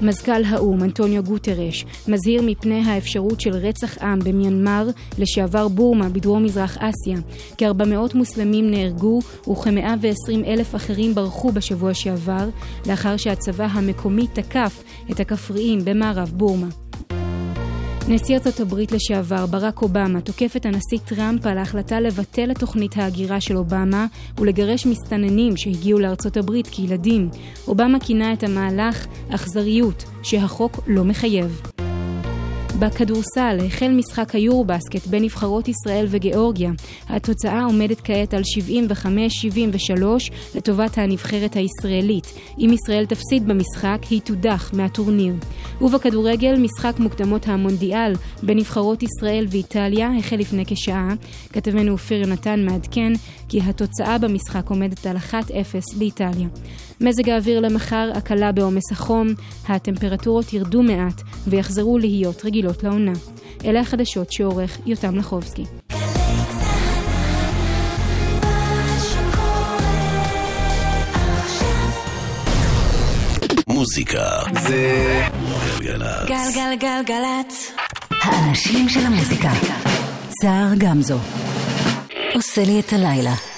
מזכ"ל 0.02 0.44
האו"ם, 0.44 0.84
אנטוניו 0.84 1.24
גוטרש, 1.24 1.86
מזהיר 2.08 2.42
מפני 2.42 2.82
האפשרות 2.86 3.42
של 3.42 3.56
רצח 3.56 3.98
עם 4.02 4.20
במיינמר, 4.20 4.90
לשעבר 5.18 5.68
בורמה, 5.68 6.10
בדרום 6.10 6.44
מזרח 6.44 6.78
אסיה. 6.78 7.18
כ-400 7.58 8.18
מוסלמים 8.18 8.72
נהרגו 8.72 9.20
וכ-120 9.52 10.48
אלף 10.48 10.76
אחרים 10.76 11.16
ברחו 11.16 11.52
בשבוע 11.52 11.94
שעבר, 11.94 12.50
לאחר 12.88 13.18
שהצבא 13.18 13.68
המקומי 13.72 14.28
תקף 14.28 14.84
את 15.12 15.20
הכפריים 15.20 15.80
במערב 15.86 16.32
בורמה. 16.36 16.85
נשיא 18.10 18.36
ארצות 18.36 18.60
הברית 18.60 18.92
לשעבר, 18.92 19.46
ברק 19.46 19.82
אובמה, 19.82 20.22
תוקף 20.22 20.56
את 20.56 20.66
הנשיא 20.66 20.98
טראמפ 21.06 21.46
על 21.46 21.58
ההחלטה 21.58 22.00
לבטל 22.00 22.52
את 22.52 22.60
תוכנית 22.60 22.98
ההגירה 22.98 23.42
של 23.42 23.58
אובמה 23.58 24.06
ולגרש 24.38 24.86
מסתננים 24.86 25.58
שהגיעו 25.58 26.00
לארצות 26.00 26.38
הברית 26.38 26.68
כילדים. 26.72 27.30
אובמה 27.68 28.00
כינה 28.00 28.34
את 28.34 28.44
המהלך 28.44 29.08
אכזריות, 29.30 30.04
שהחוק 30.24 30.80
לא 30.88 31.04
מחייב. 31.04 31.75
בכדורסל 32.80 33.58
החל 33.68 33.92
משחק 33.92 34.36
היורבסקט 34.36 35.08
בין 35.08 35.24
נבחרות 35.24 35.68
ישראל 35.68 36.06
וגיאורגיה. 36.10 36.72
התוצאה 37.10 37.64
עומדת 37.64 38.02
כעת 38.04 38.34
על 38.34 38.42
75-73 38.42 40.04
לטובת 40.56 40.98
הנבחרת 40.98 41.56
הישראלית. 41.56 42.34
אם 42.60 42.74
ישראל 42.74 43.06
תפסיד 43.06 43.48
במשחק, 43.48 43.98
היא 44.10 44.22
תודח 44.22 44.72
מהטורניר. 44.74 45.34
ובכדורגל, 45.82 46.56
משחק 46.58 47.00
מוקדמות 47.00 47.48
המונדיאל 47.48 48.14
בין 48.44 48.58
נבחרות 48.58 49.04
ישראל 49.04 49.46
ואיטליה 49.50 50.10
החל 50.20 50.36
לפני 50.36 50.64
כשעה. 50.68 51.14
כתבנו 51.54 51.92
אופיר 51.92 52.22
יונתן 52.22 52.66
מעדכן 52.66 53.14
כי 53.50 53.62
התוצאה 53.62 54.18
במשחק 54.18 54.70
עומדת 54.70 55.06
על 55.06 55.18
1-0 55.18 55.34
לאיטליה. 56.00 56.48
מזג 57.02 57.30
האוויר 57.30 57.60
למחר 57.60 58.12
הקלה 58.16 58.52
בעומס 58.52 58.92
החום, 58.92 59.28
הטמפרטורות 59.68 60.54
ירדו 60.54 60.84
מעט 60.84 61.22
ויחזרו 61.48 61.98
להיות 61.98 62.46
רגילות 62.46 62.84
לעונה. 62.84 63.14
אלה 63.66 63.80
החדשות 63.80 64.32
שעורך 64.32 64.78
יותם 64.86 65.16
לחובסקי. 65.16 65.64
מוזיקה 73.68 74.40
זה 74.62 75.22
גלגלצ. 75.80 76.30
גלגלגלגלצ. 76.30 77.72
האנשים 78.22 78.90
של 78.90 79.00
המוזיקה. 79.00 79.52
סער 80.42 80.70
גמזו. 80.78 81.18
עושה 82.36 82.64
לי 82.64 82.80
את 82.80 82.94
הלילה. 82.94 83.55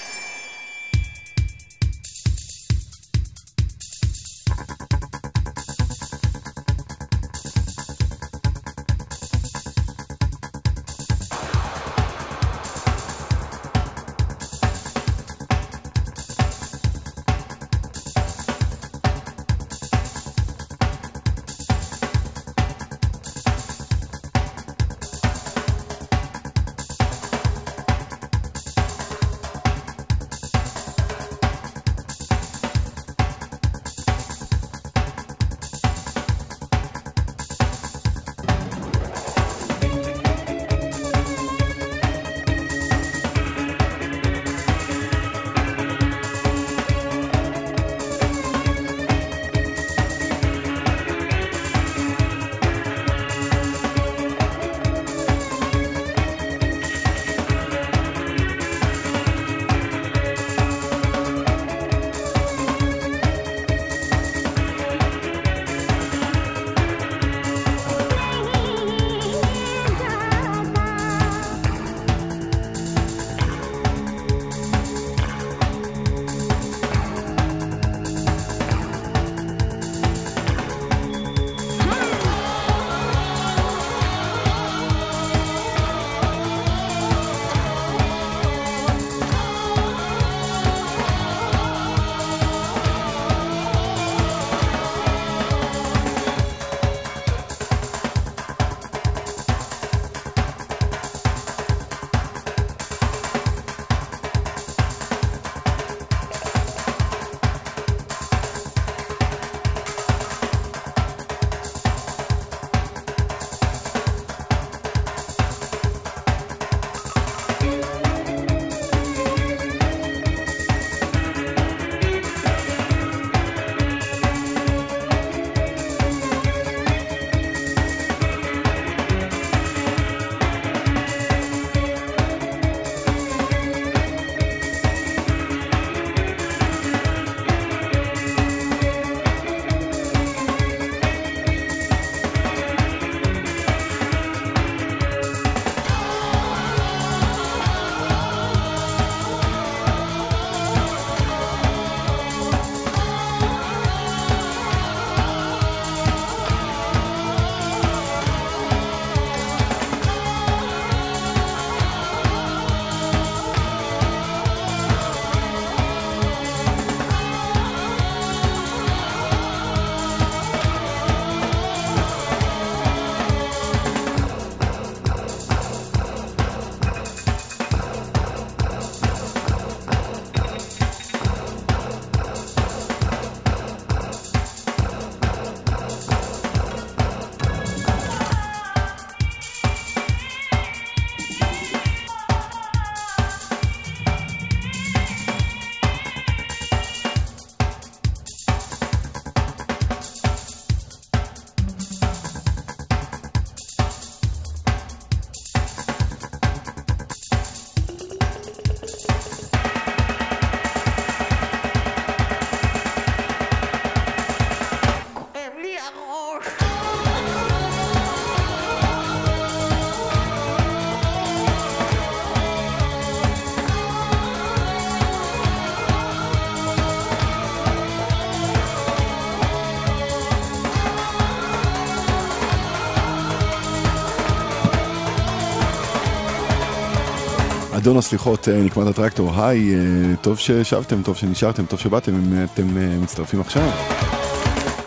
אדון 237.97 238.05
הסליחות, 238.05 238.49
אה, 238.49 238.61
נקמת 238.63 238.87
הטרקטור, 238.87 239.43
היי, 239.43 239.75
אה, 239.75 240.15
טוב 240.21 240.37
ששבתם, 240.37 241.03
טוב 241.03 241.15
שנשארתם, 241.15 241.65
טוב 241.65 241.79
שבאתם, 241.79 242.15
אם 242.15 242.43
אתם 242.43 242.77
אה, 242.77 242.97
מצטרפים 243.01 243.41
עכשיו. 243.41 243.69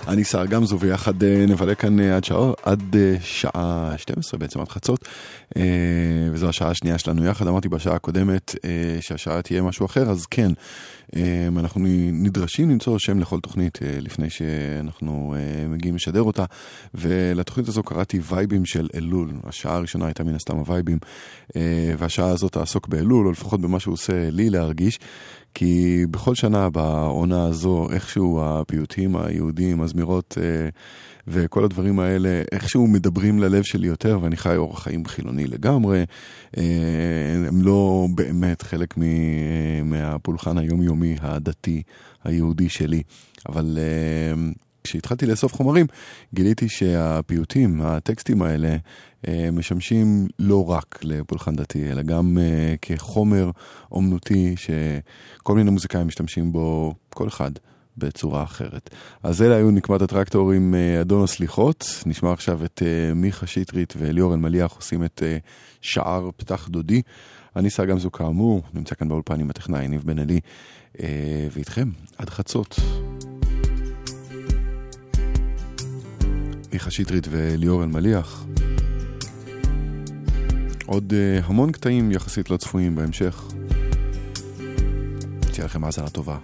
אני 0.08 0.24
שר 0.24 0.46
גמזו 0.46 0.80
ויחד 0.80 1.24
נבלה 1.24 1.74
כאן 1.74 2.00
עד 2.00 2.24
שעה, 2.24 2.52
עד 2.62 2.96
שעה 3.20 3.92
12 3.96 4.40
בעצם, 4.40 4.60
עד 4.60 4.68
חצות. 4.68 5.08
וזו 6.32 6.48
השעה 6.48 6.70
השנייה 6.70 6.98
שלנו 6.98 7.26
יחד. 7.26 7.46
אמרתי 7.46 7.68
בשעה 7.68 7.94
הקודמת 7.94 8.54
שהשעה 9.00 9.42
תהיה 9.42 9.62
משהו 9.62 9.86
אחר, 9.86 10.10
אז 10.10 10.26
כן, 10.26 10.52
אנחנו 11.58 11.80
נדרשים 12.12 12.70
למצוא 12.70 12.98
שם 12.98 13.18
לכל 13.18 13.40
תוכנית 13.40 13.78
אה, 13.82 13.98
לפני 14.00 14.30
שאנחנו 14.30 15.34
אה, 15.36 15.68
מגיעים 15.68 15.94
לשדר 15.94 16.22
אותה. 16.22 16.44
ולתוכנית 16.94 17.68
הזו 17.68 17.82
קראתי 17.82 18.20
וייבים 18.22 18.64
של 18.66 18.88
אלול. 18.94 19.32
השעה 19.44 19.76
הראשונה 19.76 20.06
הייתה 20.06 20.24
מן 20.24 20.34
הסתם 20.34 20.56
הווייבים, 20.56 20.98
אה, 21.56 21.94
והשעה 21.98 22.28
הזאת 22.28 22.52
תעסוק 22.52 22.88
באלול, 22.88 23.26
או 23.26 23.32
לפחות 23.32 23.60
במה 23.60 23.80
שהוא 23.80 23.92
עושה 23.92 24.30
לי 24.30 24.50
להרגיש. 24.50 24.98
כי 25.54 26.04
בכל 26.10 26.34
שנה 26.34 26.70
בעונה 26.70 27.44
הזו, 27.44 27.88
איכשהו 27.92 28.40
הפיוטים 28.42 29.16
היהודיים, 29.16 29.80
הזמירות 29.80 30.38
אה, 30.40 30.68
וכל 31.26 31.64
הדברים 31.64 32.00
האלה, 32.00 32.42
איכשהו 32.52 32.86
מדברים 32.86 33.38
ללב 33.38 33.62
שלי 33.62 33.86
יותר, 33.86 34.18
ואני 34.22 34.36
חי 34.36 34.56
אורח 34.56 34.82
חיים 34.82 35.06
חילוני 35.06 35.46
לגמרי. 35.46 36.04
אה, 36.58 36.64
הם 37.48 37.62
לא 37.62 38.06
באמת 38.14 38.62
חלק 38.62 38.98
מ, 38.98 39.02
אה, 39.02 39.82
מהפולחן 39.84 40.58
היומיומי 40.58 41.16
הדתי 41.20 41.82
היהודי 42.24 42.68
שלי, 42.68 43.02
אבל... 43.48 43.78
אה, 43.80 44.50
כשהתחלתי 44.84 45.26
לאסוף 45.26 45.54
חומרים, 45.54 45.86
גיליתי 46.34 46.68
שהפיוטים, 46.68 47.82
הטקסטים 47.82 48.42
האלה, 48.42 48.76
אה, 49.28 49.48
משמשים 49.52 50.26
לא 50.38 50.70
רק 50.70 50.98
לפולחן 51.02 51.56
דתי, 51.56 51.90
אלא 51.90 52.02
גם 52.02 52.38
אה, 52.40 52.74
כחומר 52.82 53.50
אומנותי 53.92 54.54
שכל 54.56 55.54
מיני 55.54 55.70
מוזיקאים 55.70 56.06
משתמשים 56.06 56.52
בו, 56.52 56.94
כל 57.08 57.28
אחד. 57.28 57.50
בצורה 57.98 58.42
אחרת. 58.42 58.90
אז 59.22 59.42
אלה 59.42 59.56
היו 59.56 59.70
נקמת 59.70 60.02
הטרקטור 60.02 60.52
עם 60.52 60.74
אה, 60.74 61.00
אדון 61.00 61.24
הסליחות. 61.24 62.02
נשמע 62.06 62.32
עכשיו 62.32 62.64
את 62.64 62.82
מיכה 63.14 63.46
שטרית 63.46 63.94
ואליאור 63.98 64.34
אלמליח 64.34 64.72
עושים 64.72 65.04
את 65.04 65.22
שער 65.80 66.30
פתח 66.36 66.68
דודי. 66.68 67.02
אני 67.56 67.70
שר 67.70 67.84
גמזו 67.84 68.10
כאמור, 68.10 68.62
נמצא 68.74 68.94
כאן 68.94 69.08
באולפן 69.08 69.40
עם 69.40 69.50
הטכנאי 69.50 69.88
ניב 69.88 70.02
בן 70.04 70.18
אלי, 70.18 70.40
ואיתכם 71.52 71.90
עד 72.18 72.30
חצות. 72.30 72.80
מיכה 76.72 76.90
שטרית 76.90 77.26
וליאור 77.30 77.82
אלמליח. 77.82 78.44
עוד 80.86 81.12
uh, 81.12 81.44
המון 81.46 81.72
קטעים 81.72 82.12
יחסית 82.12 82.50
לא 82.50 82.56
צפויים 82.56 82.94
בהמשך. 82.94 83.44
תהיה 85.52 85.64
לכם 85.64 85.84
האזנה 85.84 86.08
טובה. 86.08 86.38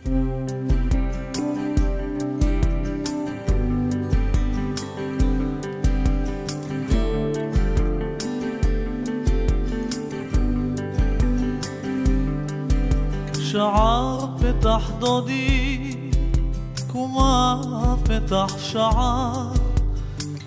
שער 13.32 14.26
פתח 14.38 14.90
דודי, 14.98 15.92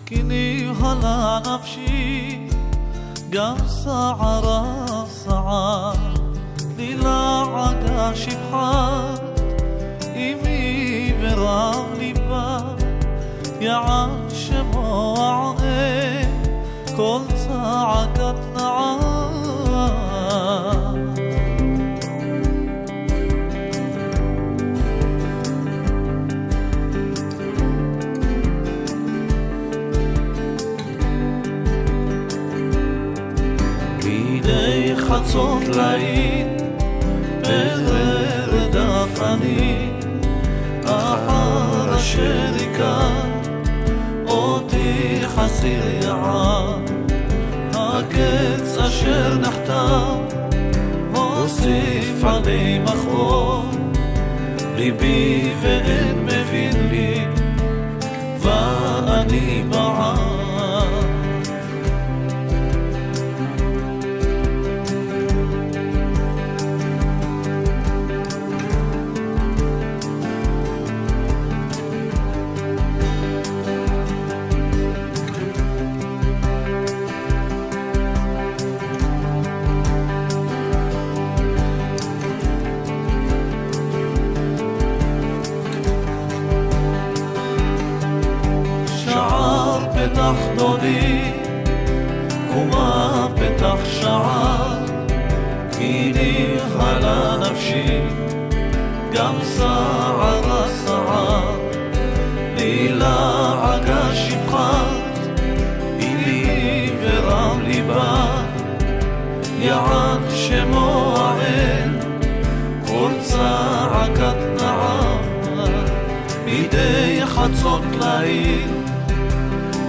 קומה 0.09 0.15
פתח 0.15 0.15
שער, 0.15 0.15
כי 0.15 0.21
נבהלה 0.23 1.39
נפשי 1.45 2.39
גם 3.29 3.55
סערה 3.67 5.05
סער, 5.07 5.93
דלעגה 6.75 8.11
שפחת, 8.15 9.39
אמי 10.15 11.13
ורם 11.21 11.85
ליבה, 11.97 12.57
יען 13.61 14.29
שמוע 14.29 15.53
כל 16.95 17.19
צעקת 17.35 18.35
נער. 18.55 19.29
חצות 35.09 35.63
ליל, 35.63 36.47
ברדף 37.41 39.21
אני, 39.21 39.89
אחר 40.85 41.97
אשר 41.97 42.51
ייקח 42.59 43.25
אותי 44.27 45.19
חסיר 45.27 45.83
יער, 46.03 46.77
הקץ 47.73 48.77
אשר 48.77 49.37
נחתם, 49.37 50.17
הוסיף 51.15 52.23
עלי 52.23 52.79
מחור, 52.79 53.63
ליבי 54.75 55.53
ואין 55.61 56.25
מבין 56.25 56.89
לי, 56.89 57.25
ואני 58.39 59.63
בעם. 59.69 60.38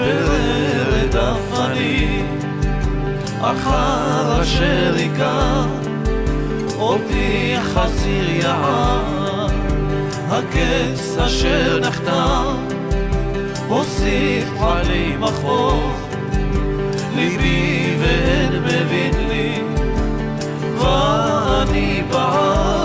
ברדף 0.01 1.59
אני, 1.59 2.23
אחר 3.41 4.43
אשר 4.43 4.97
ייקח 4.97 5.67
אותי 6.79 7.57
חזיר 7.75 8.31
יער, 8.31 9.10
הקץ 10.31 11.19
אשר 11.19 11.81
נחתם, 11.81 12.57
הוסיף 13.69 14.49
עלי 14.61 15.17
מחור, 15.17 15.93
ליבי 17.17 17.97
ואין 18.01 18.63
מבין 18.63 19.29
לי, 19.29 19.63
ואני 20.79 22.03
בער. 22.11 22.80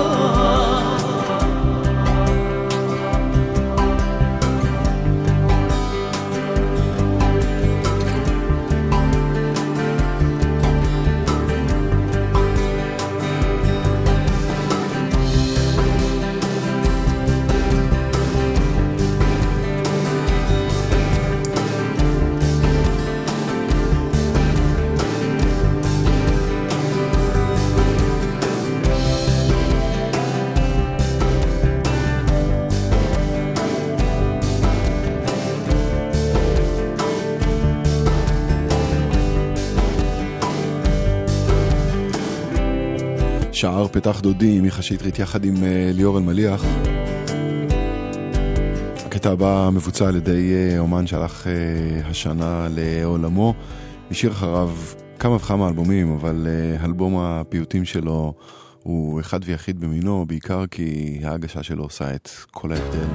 שער 43.65 43.87
פתח 43.87 44.19
דודי, 44.19 44.59
מיכה 44.59 44.81
שטרית 44.81 45.19
יחד 45.19 45.45
עם 45.45 45.63
אה, 45.63 45.91
ליאור 45.93 46.17
אלמליח. 46.17 46.63
הקטע 49.05 49.31
הבא 49.31 49.69
מבוצע 49.73 50.07
על 50.07 50.15
ידי 50.15 50.53
אה, 50.53 50.79
אומן 50.79 51.07
שהלך 51.07 51.47
אה, 51.47 52.09
השנה 52.09 52.67
לעולמו. 52.69 53.53
השאיר 54.11 54.31
אחריו 54.31 54.71
כמה 55.19 55.35
וכמה 55.35 55.67
אלבומים, 55.67 56.15
אבל 56.15 56.47
אלבום 56.83 57.17
הפיוטים 57.17 57.85
שלו 57.85 58.33
הוא 58.83 59.19
אחד 59.19 59.39
ויחיד 59.45 59.79
במינו, 59.79 60.25
בעיקר 60.27 60.63
כי 60.71 61.19
ההגשה 61.23 61.63
שלו 61.63 61.83
עושה 61.83 62.15
את 62.15 62.29
כל 62.51 62.71
ההבדל. 62.71 63.07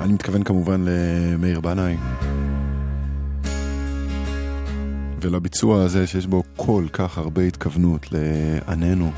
אני 0.00 0.12
מתכוון 0.12 0.42
כמובן 0.42 0.84
למאיר 0.86 1.60
בנאי. 1.60 1.96
ולביצוע 5.20 5.82
הזה 5.82 6.06
שיש 6.06 6.26
בו 6.26 6.42
כל 6.56 6.84
כך 6.92 7.18
הרבה 7.18 7.42
התכוונות 7.42 8.06
לעננו. 8.12 9.12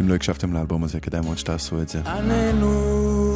אם 0.00 0.08
לא 0.08 0.14
הקשבתם 0.14 0.52
לאלבום 0.52 0.84
הזה, 0.84 1.00
כדאי 1.00 1.20
מאוד 1.20 1.38
שתעשו 1.38 1.82
את 1.82 1.88
זה. 1.88 2.00
עננו 2.00 3.31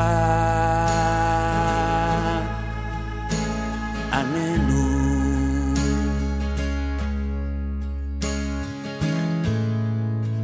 עננו 4.13 4.89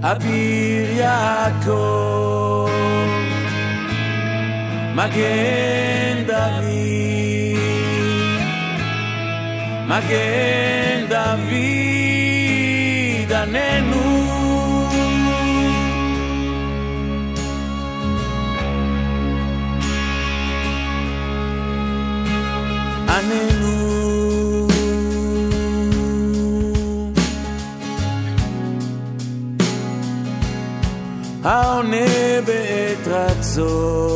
אביר 0.01 0.91
יעקב 0.97 2.69
מגן 4.95 6.23
דוד 6.27 6.65
מגן 9.87 11.05
דוד 11.09 11.94
העונה 31.45 32.05
בעת 32.45 33.07
רצון 33.07 34.14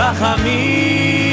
רחמים 0.00 1.29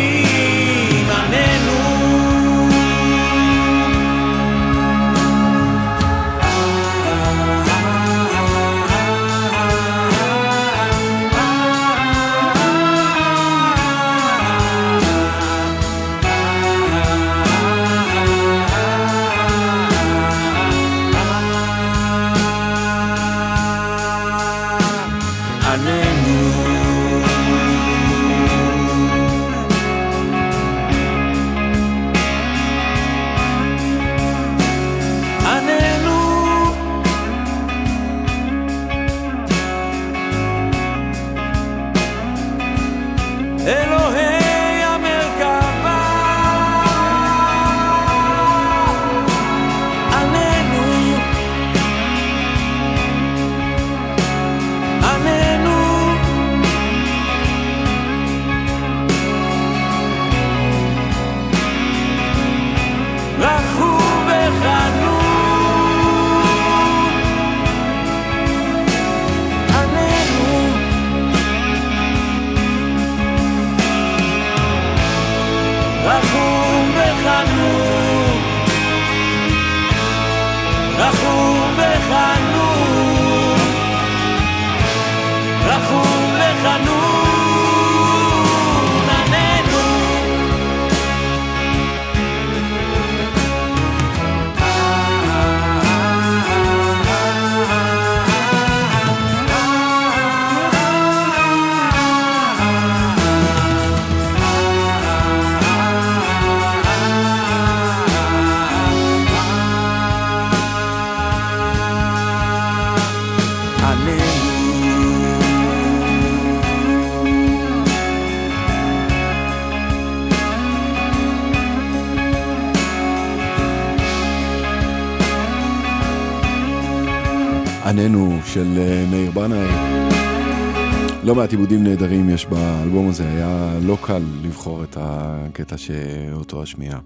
מעט 131.48 131.54
עיבודים 131.54 131.84
נהדרים 131.84 132.30
יש 132.30 132.46
באלבום 132.46 133.10
הזה, 133.10 133.30
היה 133.30 133.80
לא 133.82 133.98
קל 134.02 134.22
לבחור 134.44 134.84
את 134.84 134.98
הקטע 135.00 135.78
שאותו 135.78 136.62
השמיע. 136.62 137.00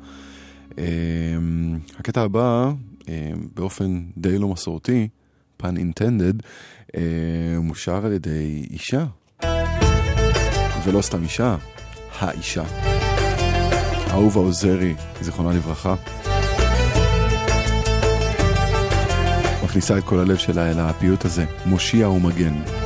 אה, 0.78 0.84
הקטע 2.00 2.22
הבא, 2.22 2.72
אה, 3.10 3.32
באופן 3.56 4.02
די 4.18 4.38
לא 4.38 4.48
מסורתי, 4.48 5.08
intended, 5.64 6.44
אה, 6.98 7.02
מושר 7.60 8.06
על 8.06 8.12
ידי 8.14 8.68
אישה. 8.72 9.06
ולא 10.84 11.02
סתם 11.02 11.24
אישה, 11.24 11.56
האישה. 12.20 12.64
אהובה 14.12 14.40
עוזרי, 14.40 14.94
זיכרונה 15.22 15.54
לברכה. 15.54 15.96
מכניסה 19.64 19.98
את 19.98 20.04
כל 20.04 20.20
הלב 20.20 20.38
שלה 20.38 20.72
אל 20.72 20.80
הפיוט 20.80 21.26
הזה, 21.26 21.46
מושיע 21.66 22.10
ומגן. 22.10 22.81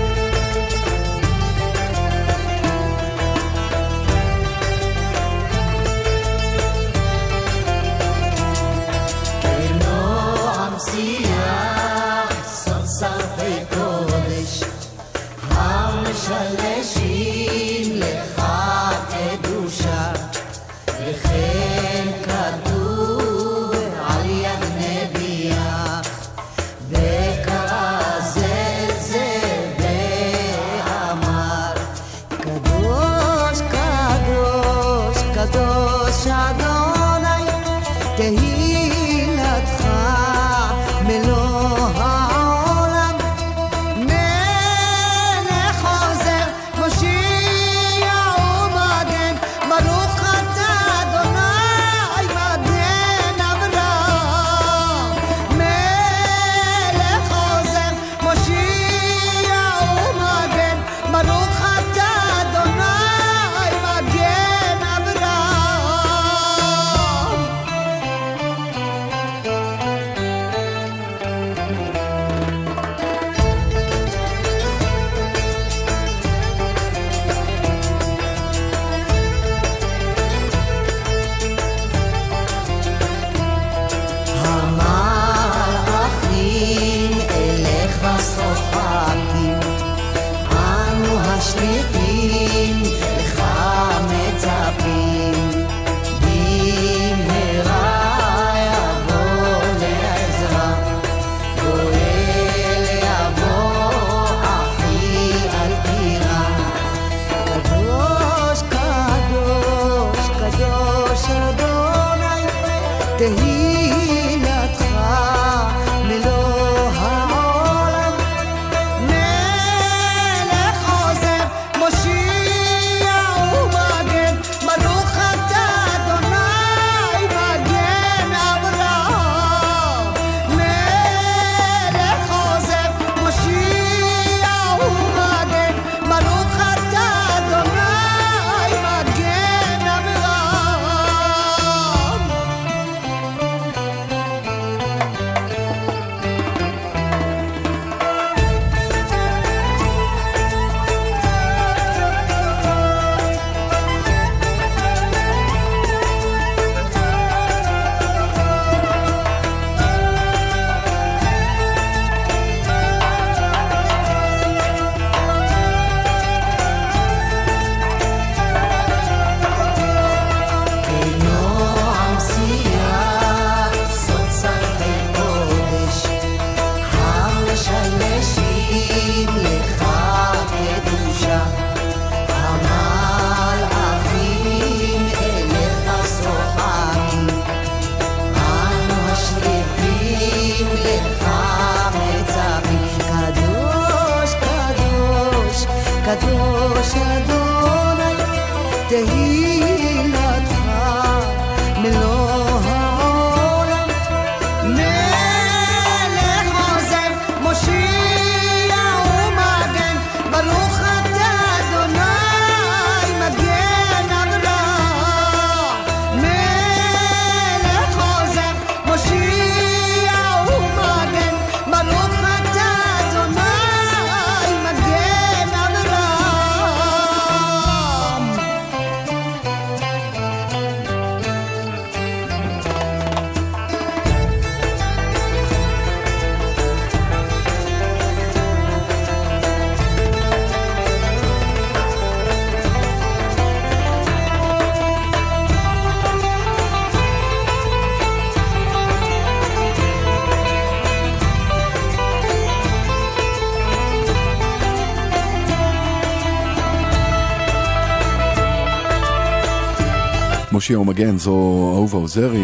מושיע 260.66 260.80
ומגן, 260.80 261.18
זו 261.18 261.32
אהובה 261.76 261.98
עוזרי. 261.98 262.44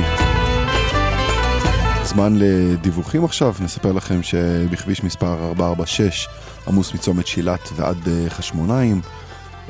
זמן 2.03 2.33
לדיווחים 2.35 3.25
עכשיו, 3.25 3.53
נספר 3.61 3.91
לכם 3.91 4.23
שבכביש 4.23 5.03
מספר 5.03 5.47
446, 5.47 6.27
עמוס 6.67 6.93
מצומת 6.93 7.27
שילת 7.27 7.69
ועד 7.75 7.97
אה, 8.07 8.29
חשמונאים. 8.29 9.01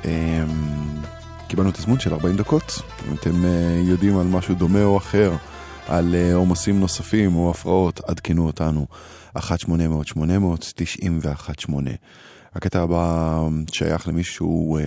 אמ, 0.06 0.10
קיבלנו 1.48 1.72
תזמון 1.72 2.00
של 2.00 2.14
40 2.14 2.38
דקות, 2.38 2.82
אם 3.10 3.16
אתם 3.16 3.46
אה, 3.46 3.82
יודעים 3.84 4.18
על 4.18 4.28
משהו 4.28 4.56
דומה 4.56 4.84
או 4.84 4.98
אחר, 4.98 5.32
על 5.88 6.16
אה, 6.16 6.36
עומסים 6.36 6.80
נוספים 6.80 7.36
או 7.36 7.50
הפרעות, 7.52 8.02
עדכנו 8.08 8.46
אותנו. 8.46 8.88
1-800-800-918. 9.38 9.42
הקטע 12.56 12.82
הבא 12.82 13.48
שייך 13.72 14.08
למישהו 14.08 14.80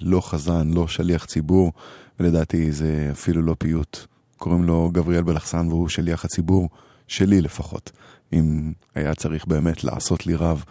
לא 0.00 0.20
חזן, 0.20 0.70
לא 0.70 0.88
שליח 0.88 1.24
ציבור, 1.24 1.72
ולדעתי 2.20 2.72
זה 2.72 3.08
אפילו 3.12 3.42
לא 3.42 3.56
פיוט. 3.58 3.98
קוראים 4.36 4.64
לו 4.64 4.90
גבריאל 4.92 5.22
בלחסן 5.22 5.68
והוא 5.68 5.88
שליח 5.88 6.24
הציבור, 6.24 6.68
שלי 7.06 7.40
לפחות. 7.40 7.90
אם 8.32 8.72
היה 8.94 9.14
צריך 9.14 9.46
באמת 9.46 9.84
לעשות 9.84 10.26
לי 10.26 10.34
רב, 10.34 10.64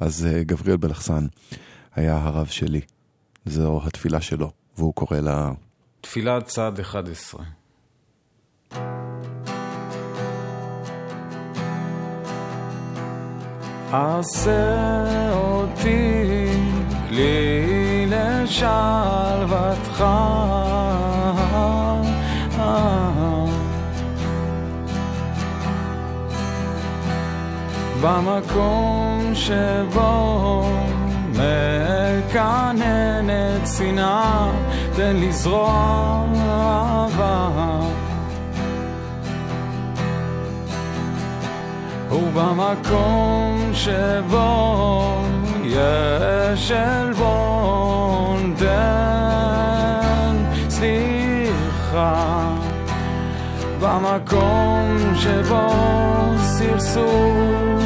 אז 0.00 0.26
אה, 0.26 0.44
גבריאל 0.44 0.76
בלחסן 0.76 1.26
היה 1.94 2.16
הרב 2.16 2.46
שלי. 2.46 2.80
זו 3.46 3.80
התפילה 3.86 4.20
שלו, 4.20 4.50
והוא 4.78 4.94
קורא 4.94 5.20
לה... 5.20 5.52
תפילת 6.00 6.46
צד 6.46 6.80
11. 6.80 7.44
עשה 13.92 15.32
אותי 15.32 16.22
כלי 17.08 17.73
לשלוותך 18.44 20.04
במקום 28.04 29.30
שבו 29.34 30.64
מקננת 31.30 32.86
שנאה, 33.76 34.50
תן 34.96 35.16
לזרוע 35.16 36.24
אהבה. 36.36 37.48
ובמקום 42.10 43.70
שבו 43.72 45.04
יש 45.74 46.70
עלבון, 46.70 48.54
תן 48.58 50.36
סליחה. 50.68 52.54
במקום 53.80 54.98
שבו 55.14 55.68
סרסור, 56.38 57.78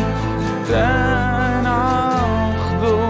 תן 0.66 1.65
אחדות. 1.66 3.09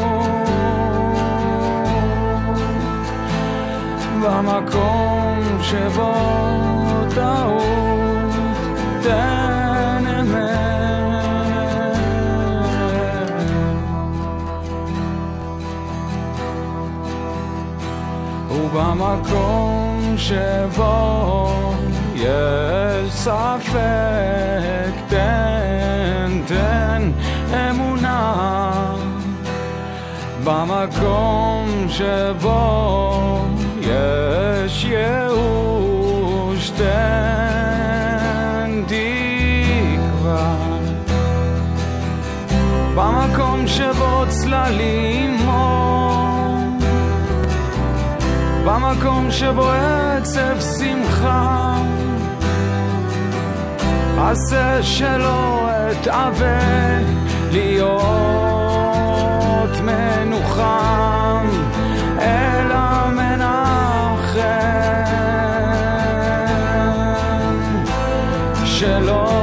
במקום 4.23 5.59
שבו 5.63 6.15
טעות, 7.15 7.78
ובמקום 18.73 20.15
שבו 20.17 21.51
יש 22.15 23.13
ספק, 23.13 23.79
תן, 25.09 26.41
תן 26.47 27.11
אמונה. 27.53 28.95
במקום 30.45 31.87
שבו 31.89 33.45
יש 33.81 34.85
ייאוש, 34.85 36.71
תן 36.71 36.89
תקווה. 38.87 40.57
במקום 42.95 43.67
שבו 43.67 44.25
צללים 44.29 45.37
אור, 45.49 46.18
במקום 48.69 49.31
שבו 49.31 49.71
עצב 49.71 50.57
שמחה, 50.79 51.75
עשה 54.19 54.83
שלא 54.83 55.69
אתאווה 55.91 56.99
להיות 57.53 58.11
מנוחם, 59.85 61.47
אלא 62.21 63.09
מנחם, 63.11 64.39
שלא 68.65 69.38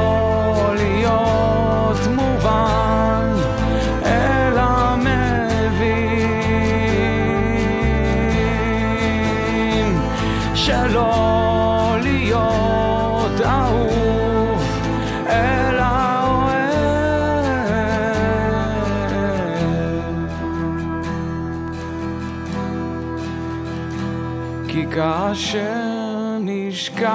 כי 25.35 25.41
כאשר 25.41 26.37
נשכח 26.39 27.07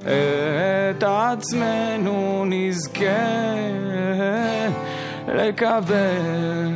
את 0.00 1.04
עצמנו 1.06 2.44
נזכה 2.46 3.04
לקבל. 5.28 6.74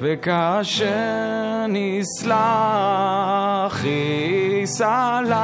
וכאשר 0.00 1.66
נסלח 1.68 2.34
יסלח 4.62 5.36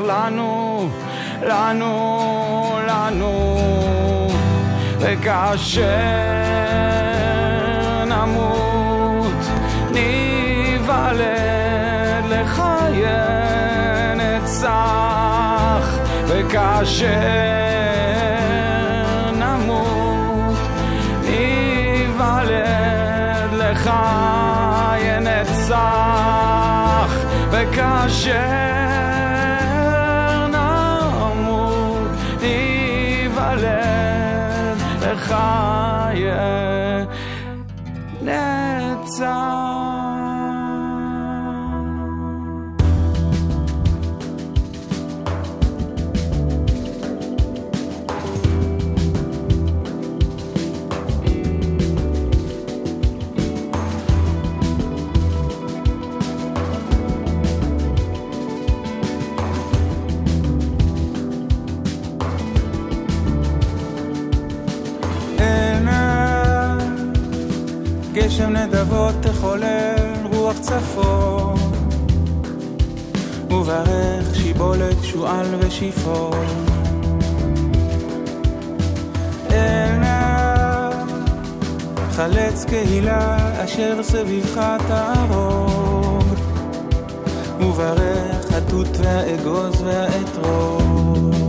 לנו, 0.00 0.88
לנו, 1.42 2.78
לנו. 2.88 3.56
וכאשר 4.98 5.84
נמות 8.06 8.53
וכאשר 16.46 17.10
נמות 19.32 20.58
ניוולד 21.22 22.64
לחיי 23.52 25.20
נצח 25.20 27.12
וכאשר 27.50 28.34
נמות 30.48 32.08
ניוולד 32.40 33.74
לחיי 35.00 36.24
עינה, 38.20 38.94
נדבות 68.94 69.14
תחולל 69.20 70.14
רוח 70.32 70.58
צפון, 70.60 71.54
וברך 73.50 74.34
שיבולת 74.34 74.96
שועל 75.02 75.46
ושיפון. 75.58 76.46
עינה, 79.50 80.90
חלץ 82.10 82.64
קהילה 82.64 83.36
אשר 83.64 84.02
סביבך 84.02 84.60
תהרוג, 84.88 86.24
וברך 87.60 88.52
התות 88.52 88.96
והאגוז 88.98 89.82
והאתרוג. 89.82 91.43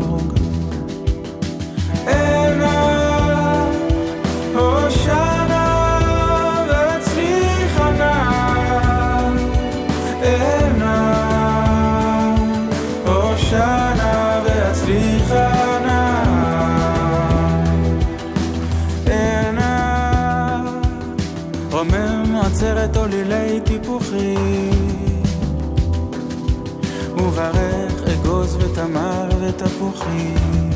ותמר 29.76 29.86
ותפוחים 29.86 30.70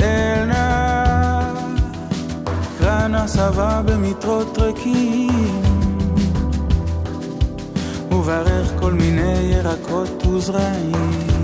אל 0.00 0.44
נא 0.44 1.52
קרן 2.78 3.14
הסבה 3.14 3.82
במטרות 3.84 4.58
ריקים. 4.58 5.62
וברך 8.10 8.72
כל 8.80 8.92
מיני 8.92 9.38
ירקות 9.38 10.26
וזרעים 10.26 11.35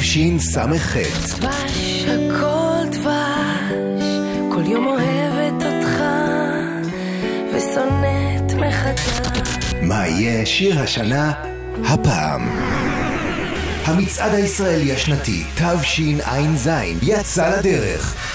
תשס"ח. 0.00 0.96
דבש, 0.96 2.04
הכל 2.04 2.88
דבש, 2.90 4.04
כל 4.52 4.62
יום 4.66 4.86
אוהבת 4.86 5.62
אותך, 5.66 6.02
ושונאת 7.54 8.52
מחדש. 8.54 9.74
מה 9.82 10.06
יהיה 10.08 10.46
שיר 10.46 10.80
השנה 10.80 11.32
הפעם? 11.84 12.48
המצעד 13.84 14.34
הישראלי 14.34 14.92
השנתי 14.92 15.44
תשע"ז 15.54 16.68
יצא 17.02 17.58
לדרך. 17.58 18.29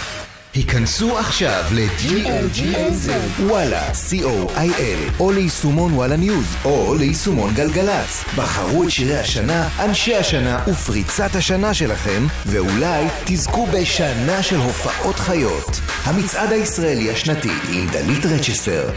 היכנסו 0.56 1.18
עכשיו 1.18 1.64
ל-GLGLZ 1.72 3.12
וואלה, 3.44 3.90
co.il 3.92 5.20
או 5.20 5.32
ליישומון 5.32 5.94
וואלה 5.94 6.16
ניוז 6.16 6.56
או 6.66 6.96
ליישומון 6.96 7.54
גלגלצ. 7.54 8.24
בחרו 8.36 8.84
את 8.84 8.92
שירי 8.92 9.18
השנה, 9.18 9.70
אנשי 9.80 10.16
השנה 10.16 10.64
ופריצת 10.68 11.36
השנה 11.36 11.74
שלכם 11.74 12.28
ואולי 12.46 13.06
תזכו 13.26 13.66
בשנה 13.66 14.44
של 14.44 14.58
הופעות 14.58 15.16
חיות. 15.16 15.80
המצעד 16.04 16.52
הישראלי 16.52 17.12
השנתי 17.12 17.52
עם 17.72 17.88
דלית 17.88 18.26
רצ'סטר. 18.26 18.90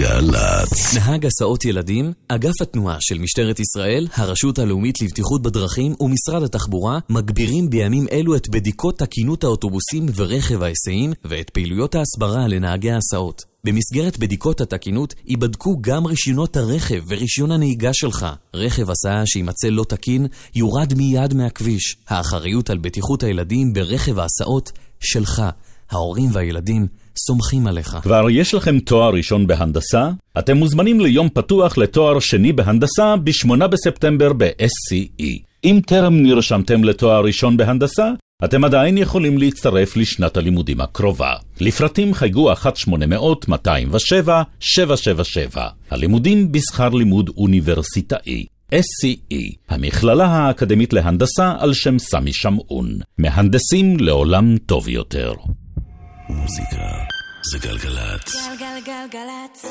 גלגלצ. 0.00 0.96
נהג 0.96 1.26
הסעות 1.26 1.64
ילדים, 1.64 2.12
אגף 2.28 2.60
התנועה 2.62 2.96
של 3.00 3.18
משטרת 3.18 3.60
ישראל, 3.60 4.08
הרשות 4.14 4.58
הלאומית 4.58 5.02
לבטיחות 5.02 5.42
בדרכים 5.42 5.94
ומשרד 6.00 6.42
התחבורה 6.42 6.98
מגבירים 7.08 7.70
בימים 7.70 8.06
אלו 8.12 8.36
את 8.36 8.48
בדיקות 8.48 8.98
תקינות 8.98 9.44
האוטובוסים 9.44 10.06
ורכב 10.16 10.62
ההיסעים 10.62 11.12
ואת 11.24 11.50
פעילויות 11.50 11.94
ההסברה 11.94 12.48
לנהגי 12.48 12.90
ההסעות. 12.90 13.42
במסגרת 13.64 14.18
בדיקות 14.18 14.60
התקינות 14.60 15.14
ייבדקו 15.26 15.76
גם 15.80 16.06
רישיונות 16.06 16.56
הרכב 16.56 17.02
ורישיון 17.08 17.50
הנהיגה 17.50 17.90
שלך. 17.92 18.26
רכב 18.54 18.90
הסעה 18.90 19.26
שימצא 19.26 19.68
לא 19.68 19.84
תקין 19.88 20.26
יורד 20.54 20.94
מיד 20.94 21.34
מהכביש. 21.34 21.96
האחריות 22.08 22.70
על 22.70 22.78
בטיחות 22.78 23.22
הילדים 23.22 23.72
ברכב 23.72 24.18
ההסעות 24.18 24.72
שלך. 25.00 25.42
ההורים 25.90 26.30
והילדים 26.32 26.86
סומכים 27.18 27.66
עליך. 27.66 27.96
כבר 28.02 28.26
יש 28.30 28.54
לכם 28.54 28.78
תואר 28.78 29.14
ראשון 29.14 29.46
בהנדסה? 29.46 30.10
אתם 30.38 30.56
מוזמנים 30.56 31.00
ליום 31.00 31.28
פתוח 31.28 31.78
לתואר 31.78 32.18
שני 32.18 32.52
בהנדסה 32.52 33.16
ב-8 33.16 33.66
בספטמבר 33.66 34.32
ב-SCE. 34.32 35.24
אם 35.64 35.80
טרם 35.86 36.22
נרשמתם 36.22 36.84
לתואר 36.84 37.24
ראשון 37.24 37.56
בהנדסה, 37.56 38.10
אתם 38.44 38.64
עדיין 38.64 38.98
יכולים 38.98 39.38
להצטרף 39.38 39.96
לשנת 39.96 40.36
הלימודים 40.36 40.80
הקרובה. 40.80 41.32
לפרטים 41.60 42.14
חייגו 42.14 42.52
1-800-207-777. 42.52 42.56
הלימודים 45.90 46.52
בשכר 46.52 46.88
לימוד 46.88 47.30
אוניברסיטאי. 47.36 48.46
SCE, 48.74 49.54
המכללה 49.68 50.26
האקדמית 50.26 50.92
להנדסה 50.92 51.54
על 51.58 51.74
שם 51.74 51.98
סמי 51.98 52.32
שמעון. 52.32 52.98
מהנדסים 53.18 53.96
לעולם 54.00 54.56
טוב 54.66 54.88
יותר. 54.88 55.32
מוזיקה 56.36 56.88
זה 57.52 57.58
גלגלצ. 57.58 58.34
גלגלגלגלצ. 58.58 59.64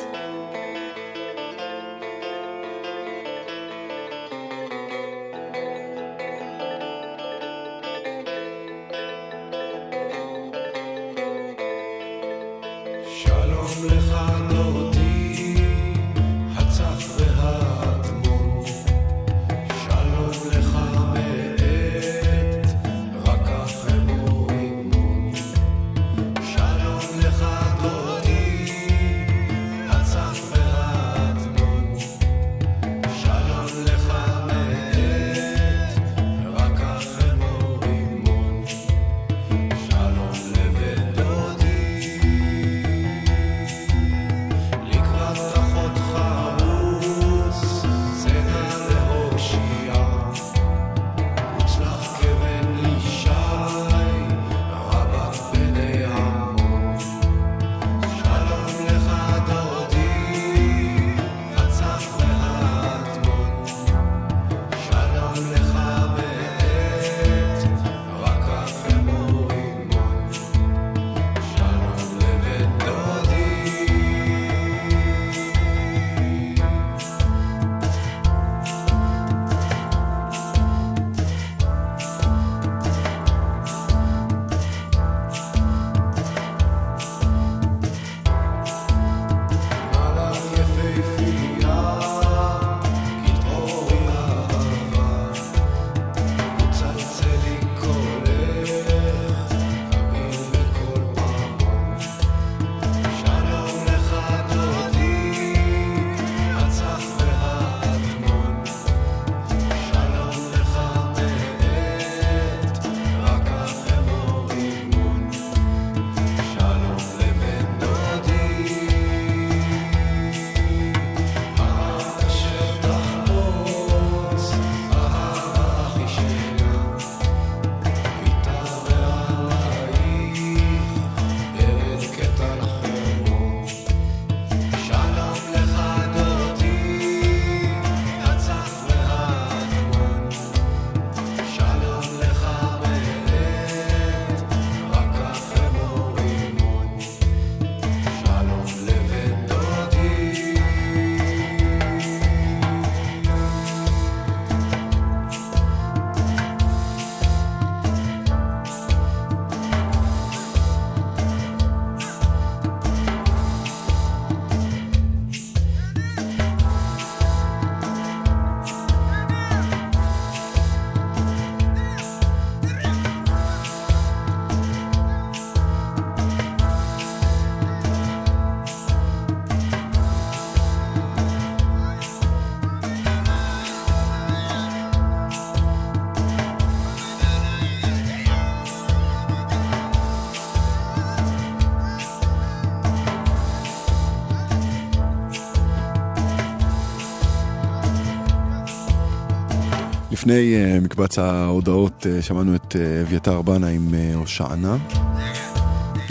לפני 200.30 200.56
uh, 200.56 200.84
מקבץ 200.84 201.20
ההודעות 201.20 202.06
uh, 202.06 202.22
שמענו 202.22 202.56
את 202.56 202.76
uh, 202.76 203.08
אביתר 203.08 203.42
בנה 203.42 203.68
עם 203.68 203.88
uh, 203.92 204.18
הושענע. 204.18 204.76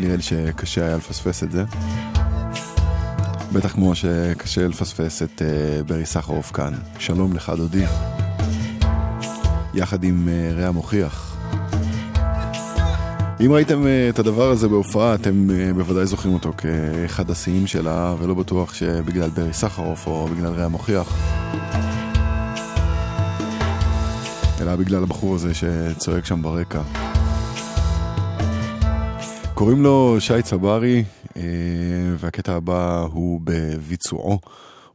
נראה 0.00 0.16
לי 0.16 0.22
שקשה 0.22 0.86
היה 0.86 0.96
לפספס 0.96 1.42
את 1.42 1.50
זה. 1.50 1.64
בטח 3.52 3.72
כמו 3.72 3.94
שקשה 3.94 4.68
לפספס 4.68 5.22
את 5.22 5.42
uh, 5.42 5.84
ברי 5.84 6.06
סחרוף 6.06 6.50
כאן. 6.52 6.74
שלום 6.98 7.32
לך 7.32 7.52
דודי. 7.56 7.84
יחד 9.74 10.04
עם 10.04 10.28
uh, 10.28 10.60
רע 10.60 10.70
מוכיח. 10.70 11.36
אם 13.40 13.52
ראיתם 13.52 13.82
uh, 13.82 14.14
את 14.14 14.18
הדבר 14.18 14.50
הזה 14.50 14.68
בהופעה, 14.68 15.14
אתם 15.14 15.46
uh, 15.50 15.74
בוודאי 15.74 16.06
זוכרים 16.06 16.34
אותו 16.34 16.52
כאחד 16.56 17.30
השיאים 17.30 17.66
שלה, 17.66 18.14
ולא 18.18 18.34
בטוח 18.34 18.74
שבגלל 18.74 19.30
ברי 19.30 19.52
סחרוף 19.52 20.06
או 20.06 20.28
בגלל 20.28 20.52
רע 20.52 20.68
מוכיח. 20.68 21.14
אלא 24.60 24.76
בגלל 24.76 25.02
הבחור 25.02 25.34
הזה 25.34 25.54
שצועק 25.54 26.24
שם 26.24 26.42
ברקע. 26.42 26.82
קוראים 29.54 29.82
לו 29.82 30.16
שי 30.18 30.42
צברי, 30.42 31.04
אה, 31.36 31.42
והקטע 32.18 32.52
הבא 32.52 33.06
הוא 33.12 33.40
בביצועו. 33.44 34.38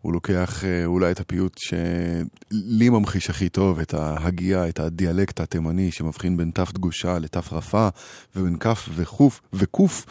הוא 0.01 0.13
לוקח 0.13 0.63
אה, 0.63 0.85
אולי 0.85 1.11
את 1.11 1.19
הפיוט 1.19 1.57
שלי 1.57 2.89
ממחיש 2.89 3.29
הכי 3.29 3.49
טוב, 3.49 3.79
את 3.79 3.93
ההגייה, 3.93 4.69
את 4.69 4.79
הדיאלקט 4.79 5.39
התימני 5.39 5.91
שמבחין 5.91 6.37
בין 6.37 6.51
תף 6.53 6.71
דגושה 6.73 7.19
לתף 7.19 7.53
רפה, 7.53 7.87
ובין 8.35 8.57
כף 8.57 8.89
וחוף 8.95 9.41
וקוף, 9.53 10.05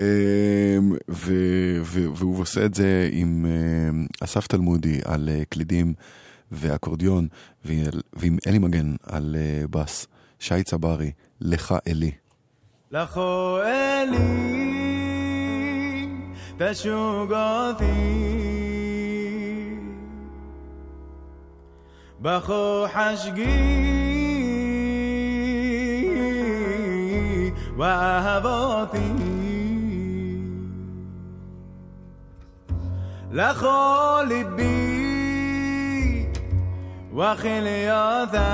אה, 0.00 0.78
והוא 1.08 2.40
עושה 2.40 2.64
את 2.64 2.74
זה 2.74 3.08
עם 3.12 3.46
אסף 4.20 4.46
תלמודי 4.46 5.00
על 5.04 5.28
קלידים. 5.48 5.94
ואקורדיון, 6.52 7.28
ועם 7.64 8.38
אלי 8.46 8.58
מגן 8.58 8.94
על 9.06 9.36
בס. 9.70 10.06
שי 10.38 10.62
צברי, 10.62 11.12
לך 11.40 11.74
אלי. 11.88 12.10
לכו 12.90 13.58
אלי, 13.62 14.18
תשוגותי, 16.58 17.84
בכו 22.20 22.86
חשגי, 22.92 23.44
ואהבותי. 27.76 28.98
לכו 33.32 34.16
ליבי 34.28 35.07
وخليوثاي 37.14 38.48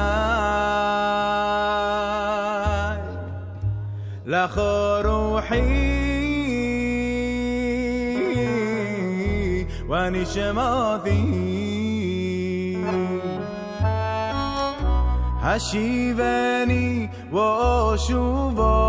لخو 4.26 5.00
روحي 5.00 5.94
ونشماثي. 9.88 11.54
هشيفاني 15.42 17.10
وأشوفا 17.32 18.84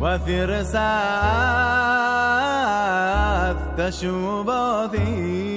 وثير 0.00 0.62
ساعات 0.62 1.66
تشوباثي 3.78 5.55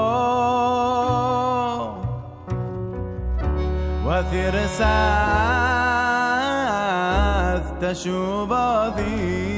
وثير 4.06 4.68
ساث 4.68 4.84
تشوبا 7.82 8.94
ذي 8.98 9.54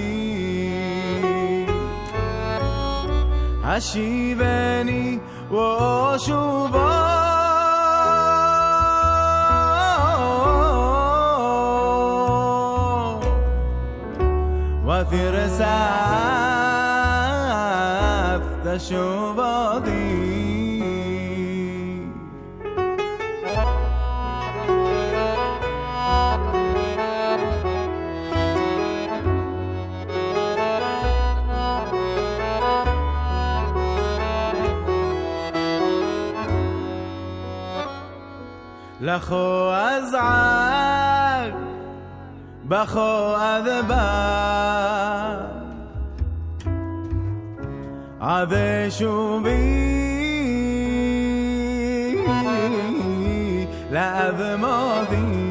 عشيباني 3.65 5.19
واشوفه 5.51 7.05
وفي 14.85 15.29
رسالة 15.29 15.65
تشوف 18.65 19.39
بخو 39.15 39.71
ازعق 39.71 41.53
بخو 42.65 43.35
أذبح 43.35 43.95
شو 48.89 49.39
بي؟ 49.39 49.85
لا 53.91 54.29
أذماضي 54.29 55.45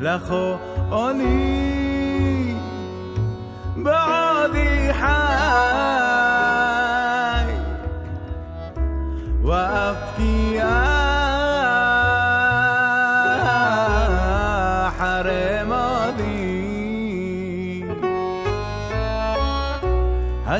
لخو 0.00 0.56
أني 0.92 2.56
بعدي 3.76 4.92
حال 4.92 6.01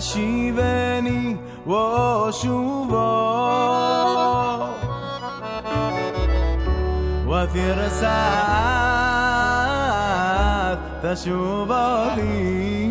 عشیونی 0.02 1.38
و 1.66 1.70
شووا 2.32 2.98
و 7.28 7.46
ثیر 7.46 7.88
سعد 7.88 9.18
تشووا 11.02 12.14
دی 12.16 12.82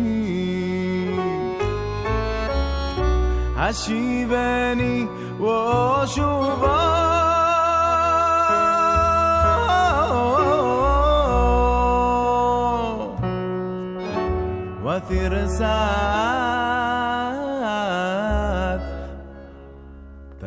عشیونی 3.58 5.08
و 5.40 5.46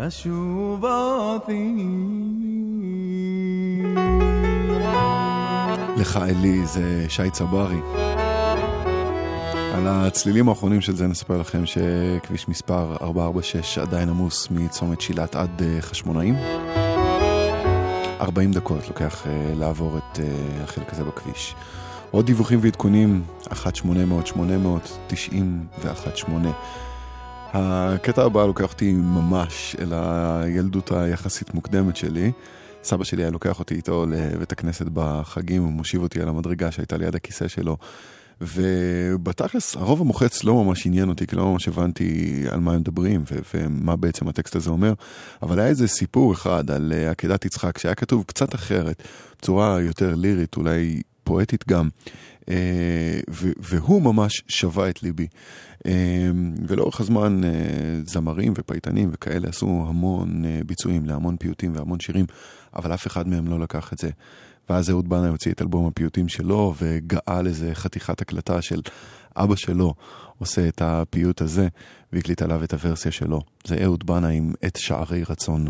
تشوفي 0.04 1.80
לך 5.96 6.16
אלי 6.16 6.66
זה 6.66 7.04
שי 7.08 7.30
צברי. 7.30 7.80
על 9.74 9.86
הצלילים 9.86 10.48
האחרונים 10.48 10.80
של 10.80 10.96
זה 10.96 11.06
נספר 11.06 11.36
לכם 11.36 11.66
שכביש 11.66 12.48
מספר 12.48 12.96
446 13.00 13.78
עדיין 13.78 14.08
עמוס 14.08 14.48
מצומת 14.50 15.00
שילת 15.00 15.36
עד 15.36 15.62
אה, 15.62 15.80
חשמונאים. 15.80 16.34
40 18.20 18.52
דקות 18.52 18.88
לוקח 18.88 19.24
uh, 19.24 19.28
לעבור 19.58 19.98
את 19.98 20.16
uh, 20.16 20.20
החלק 20.64 20.92
הזה 20.92 21.04
בכביש. 21.04 21.54
עוד 22.10 22.26
דיווחים 22.26 22.58
ועדכונים, 22.62 23.22
1-800-800-90 23.44 23.52
ו-18. 25.82 26.28
הקטע 27.57 28.23
הבא 28.23 28.45
לוקח 28.45 28.71
אותי 28.71 28.93
ממש 28.93 29.75
אל 29.79 29.93
הילדות 29.93 30.91
היחסית 30.91 31.53
מוקדמת 31.53 31.95
שלי. 31.95 32.31
סבא 32.83 33.03
שלי 33.03 33.23
היה 33.23 33.31
לוקח 33.31 33.59
אותי 33.59 33.75
איתו 33.75 34.05
לבית 34.05 34.51
הכנסת 34.51 34.85
בחגים, 34.93 35.65
ומושיב 35.65 36.01
אותי 36.01 36.21
על 36.21 36.29
המדרגה 36.29 36.71
שהייתה 36.71 36.97
ליד 36.97 37.15
הכיסא 37.15 37.47
שלו. 37.47 37.77
ובתכלס, 38.41 39.75
הרוב 39.75 40.01
המוחץ 40.01 40.43
לא 40.43 40.63
ממש 40.63 40.85
עניין 40.85 41.09
אותי, 41.09 41.27
כי 41.27 41.35
לא 41.35 41.45
ממש 41.45 41.67
הבנתי 41.67 42.43
על 42.51 42.59
מה 42.59 42.73
הם 42.73 42.79
מדברים 42.79 43.23
ו- 43.31 43.39
ומה 43.53 43.95
בעצם 43.95 44.27
הטקסט 44.27 44.55
הזה 44.55 44.69
אומר, 44.69 44.93
אבל 45.41 45.59
היה 45.59 45.67
איזה 45.67 45.87
סיפור 45.87 46.33
אחד 46.33 46.71
על 46.71 46.93
uh, 46.95 47.11
עקדת 47.11 47.45
יצחק 47.45 47.77
שהיה 47.77 47.95
כתוב 47.95 48.23
קצת 48.27 48.55
אחרת, 48.55 49.03
בצורה 49.37 49.81
יותר 49.81 50.15
לירית, 50.15 50.57
אולי 50.57 51.01
פואטית 51.25 51.67
גם, 51.67 51.89
ו- 53.29 53.51
והוא 53.57 54.01
ממש 54.01 54.43
שבה 54.47 54.89
את 54.89 55.03
ליבי. 55.03 55.27
Uh, 55.77 55.87
ולאורך 56.67 56.99
הזמן 56.99 57.41
uh, 57.43 57.47
זמרים 58.09 58.53
ופייטנים 58.57 59.09
וכאלה 59.13 59.49
עשו 59.49 59.85
המון 59.87 60.43
ביצועים 60.65 61.05
להמון 61.05 61.37
פיוטים 61.37 61.71
והמון 61.75 61.99
שירים, 61.99 62.25
אבל 62.75 62.93
אף 62.93 63.07
אחד 63.07 63.27
מהם 63.27 63.47
לא 63.47 63.59
לקח 63.59 63.93
את 63.93 63.97
זה. 63.97 64.09
ואז 64.69 64.89
אהוד 64.89 65.09
בנה 65.09 65.29
הוציא 65.29 65.51
את 65.51 65.61
אלבום 65.61 65.87
הפיוטים 65.87 66.27
שלו, 66.27 66.73
וגאל 66.81 67.47
איזה 67.47 67.75
חתיכת 67.75 68.21
הקלטה 68.21 68.61
של 68.61 68.81
אבא 69.35 69.55
שלו 69.55 69.93
עושה 70.39 70.67
את 70.67 70.81
הפיוט 70.81 71.41
הזה, 71.41 71.67
והקליט 72.13 72.41
עליו 72.41 72.63
את 72.63 72.73
הוורסיה 72.73 73.11
שלו. 73.11 73.41
זה 73.67 73.83
אהוד 73.83 74.05
בנה 74.05 74.27
עם 74.27 74.53
את 74.65 74.75
שערי 74.75 75.23
רצון. 75.23 75.67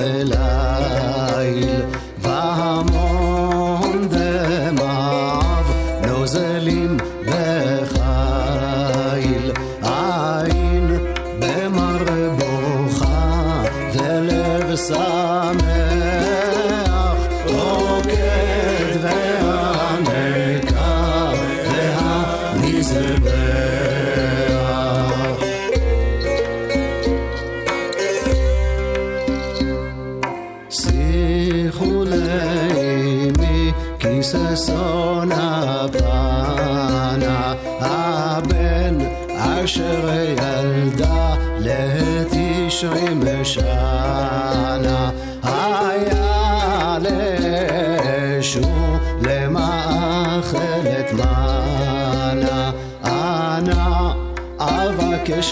candela. 0.00 0.59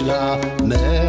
la 0.04 0.38
mer. 0.64 1.07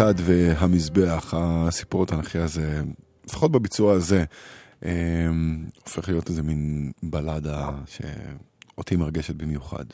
הכד 0.00 0.14
והמזבח, 0.16 1.34
הסיפור 1.36 2.02
התנ"כי 2.02 2.38
הזה, 2.38 2.82
לפחות 3.26 3.52
בביצוע 3.52 3.92
הזה, 3.92 4.24
אמ, 4.84 4.88
הופך 5.84 6.08
להיות 6.08 6.28
איזה 6.28 6.42
מין 6.42 6.92
בלדה 7.02 7.70
שאותי 7.86 8.96
מרגשת 8.96 9.34
במיוחד. 9.34 9.84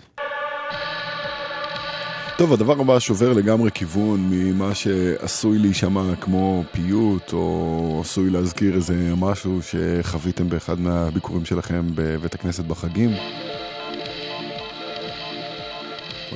טוב, 2.38 2.52
הדבר 2.52 2.80
הבא 2.80 2.98
שובר 2.98 3.32
לגמרי 3.32 3.70
כיוון 3.70 4.30
ממה 4.30 4.74
שעשוי 4.74 5.58
להישמע 5.58 6.16
כמו 6.20 6.64
פיוט, 6.72 7.32
או 7.32 7.98
עשוי 8.04 8.30
להזכיר 8.30 8.74
איזה 8.74 9.12
משהו 9.16 9.60
שחוויתם 9.62 10.48
באחד 10.48 10.80
מהביקורים 10.80 11.44
שלכם 11.44 11.86
בבית 11.94 12.34
הכנסת 12.34 12.64
בחגים. 12.64 13.10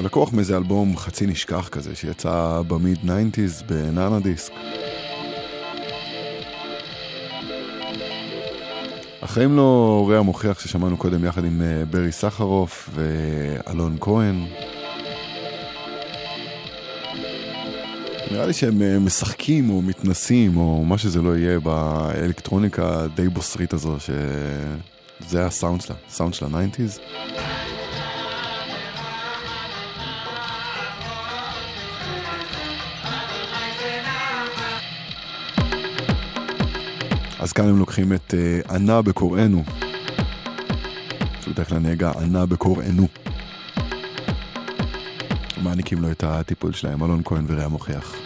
הוא 0.00 0.06
לקוח 0.06 0.32
מאיזה 0.32 0.56
אלבום 0.56 0.96
חצי 0.96 1.26
נשכח 1.26 1.68
כזה, 1.68 1.94
שיצא 1.94 2.62
במיד 2.68 2.98
90's 3.04 3.64
בנאנה 3.66 4.20
דיסק. 4.20 4.52
החיים 9.22 9.56
לו 9.56 9.62
הורי 10.00 10.16
המוכיח 10.16 10.60
ששמענו 10.60 10.96
קודם 10.96 11.24
יחד 11.24 11.44
עם 11.44 11.62
אה, 11.62 11.84
ברי 11.90 12.12
סחרוף 12.12 12.90
ואלון 12.94 13.96
כהן. 14.00 14.44
נראה 18.30 18.46
לי 18.46 18.52
שהם 18.52 18.82
אה, 18.82 18.98
משחקים 18.98 19.70
או 19.70 19.82
מתנסים 19.82 20.56
או 20.56 20.84
מה 20.84 20.98
שזה 20.98 21.22
לא 21.22 21.36
יהיה 21.36 21.60
באלקטרוניקה 21.60 23.06
די 23.14 23.28
בוסרית 23.28 23.72
הזו, 23.72 23.96
שזה 24.00 25.46
הסאונד 25.46 25.80
שלה, 25.80 25.96
סאונד 26.08 26.34
של 26.34 26.46
הניינטיז. 26.46 27.00
אז 37.40 37.52
כאן 37.52 37.68
הם 37.68 37.78
לוקחים 37.78 38.12
את 38.12 38.34
ענה 38.70 39.02
בקוראנו. 39.02 39.64
שבדרך 41.40 41.68
כלל 41.68 41.78
נהגה 41.78 42.10
ענה 42.10 42.46
בקוראנו. 42.46 43.08
מעניקים 45.62 46.02
לו 46.02 46.10
את 46.10 46.24
הטיפול 46.24 46.72
שלהם, 46.72 47.04
אלון 47.04 47.22
כהן 47.24 47.44
ורע 47.48 47.68
מוכיח. 47.68 48.19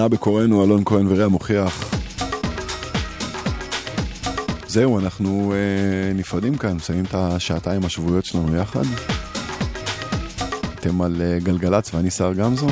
ענה 0.00 0.08
בקוראנו 0.08 0.64
אלון 0.64 0.82
כהן 0.84 1.06
ורע 1.08 1.28
מוכיח. 1.28 1.94
זהו, 4.66 4.98
אנחנו 4.98 5.52
אה, 5.52 6.12
נפרדים 6.14 6.56
כאן, 6.56 6.76
מסיימים 6.76 7.04
את 7.04 7.14
השעתיים 7.14 7.84
השבועיות 7.84 8.24
שלנו 8.24 8.56
יחד. 8.56 8.82
אתם 10.74 11.02
על 11.02 11.22
אה, 11.22 11.38
גלגלצ 11.42 11.94
ואני 11.94 12.10
שר 12.10 12.32
גמזו. 12.32 12.66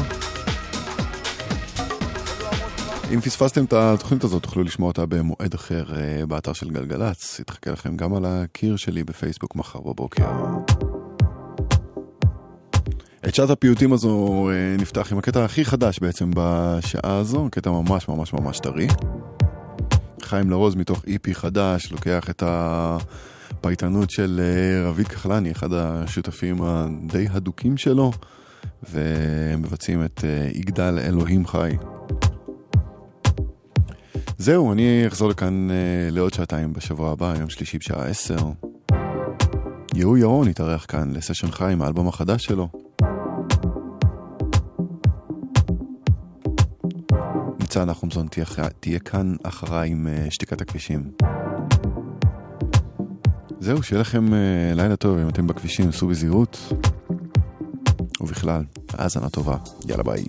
אם 3.15 3.21
פספסתם 3.21 3.65
את 3.65 3.73
התוכנית 3.73 4.25
הזאת, 4.25 4.43
תוכלו 4.43 4.63
לשמוע 4.63 4.89
אותה 4.89 5.07
במועד 5.07 5.55
אחר 5.55 5.85
אה, 5.97 6.27
באתר 6.27 6.53
של 6.53 6.71
גלגלצ. 6.71 7.41
יתחכה 7.41 7.71
לכם 7.71 7.97
גם 7.97 8.15
על 8.15 8.25
הקיר 8.27 8.77
שלי 8.77 9.05
בפייסבוק 9.05 9.57
מחר 9.57 9.81
בבוקר. 9.81 10.25
את 13.29 13.35
שעת 13.35 13.51
הפיוטים 13.51 13.93
הזו 13.93 14.49
אה, 14.51 14.77
נפתח 14.79 15.13
עם 15.13 15.19
הקטע 15.19 15.45
הכי 15.45 15.65
חדש 15.65 15.99
בעצם 15.99 16.31
בשעה 16.35 17.17
הזו, 17.17 17.49
קטע 17.51 17.71
ממש 17.71 18.09
ממש 18.09 18.33
ממש 18.33 18.59
טרי. 18.59 18.87
חיים 20.23 20.51
לרוז 20.51 20.75
מתוך 20.75 21.03
איפי 21.07 21.35
חדש, 21.35 21.93
לוקח 21.93 22.31
את 22.31 22.43
הפייטנות 22.47 24.11
של 24.11 24.41
אה, 24.43 24.89
רביד 24.89 25.09
כחלני, 25.09 25.53
אחד 25.53 25.73
השותפים 25.73 26.63
הדי 26.63 27.27
הדוקים 27.31 27.77
שלו, 27.77 28.13
ומבצעים 28.91 30.05
את 30.05 30.25
אה, 30.25 30.49
יגדל 30.55 30.99
אלוהים 30.99 31.47
חי. 31.47 31.71
זהו, 34.39 34.73
אני 34.73 35.05
אחזור 35.07 35.29
לכאן 35.29 35.69
לעוד 36.11 36.35
שעתיים 36.35 36.73
בשבוע 36.73 37.13
הבא, 37.13 37.35
יום 37.41 37.51
שלישי 37.51 37.79
בשעה 37.79 38.05
עשר. 38.05 38.39
יהוא 39.95 40.19
ירון 40.19 40.49
יתארח 40.49 40.87
כאן 40.89 41.13
לסשן 41.13 41.51
חיים, 41.51 41.83
האלבום 41.83 42.09
החדש 42.09 42.45
שלו. 42.45 42.88
ניצן 47.69 47.91
נחומזון 47.91 48.27
תהיה, 48.29 48.45
תהיה 48.81 48.99
כאן 48.99 49.35
אחריי 49.43 49.91
עם 49.91 50.07
uh, 50.07 50.31
שתיקת 50.31 50.61
הכבישים. 50.61 51.11
זהו, 53.61 53.83
שיהיה 53.83 54.01
לכם 54.01 54.29
uh, 54.29 54.77
לילה 54.77 54.97
טוב, 54.97 55.19
אם 55.19 55.29
אתם 55.29 55.47
בכבישים, 55.47 55.93
סעו 55.93 56.09
בזהירות. 56.09 56.73
ובכלל, 58.21 58.63
האזנה 58.93 59.29
טובה. 59.29 59.57
יאללה 59.89 60.03
ביי. 60.03 60.25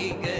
you. 0.00 0.39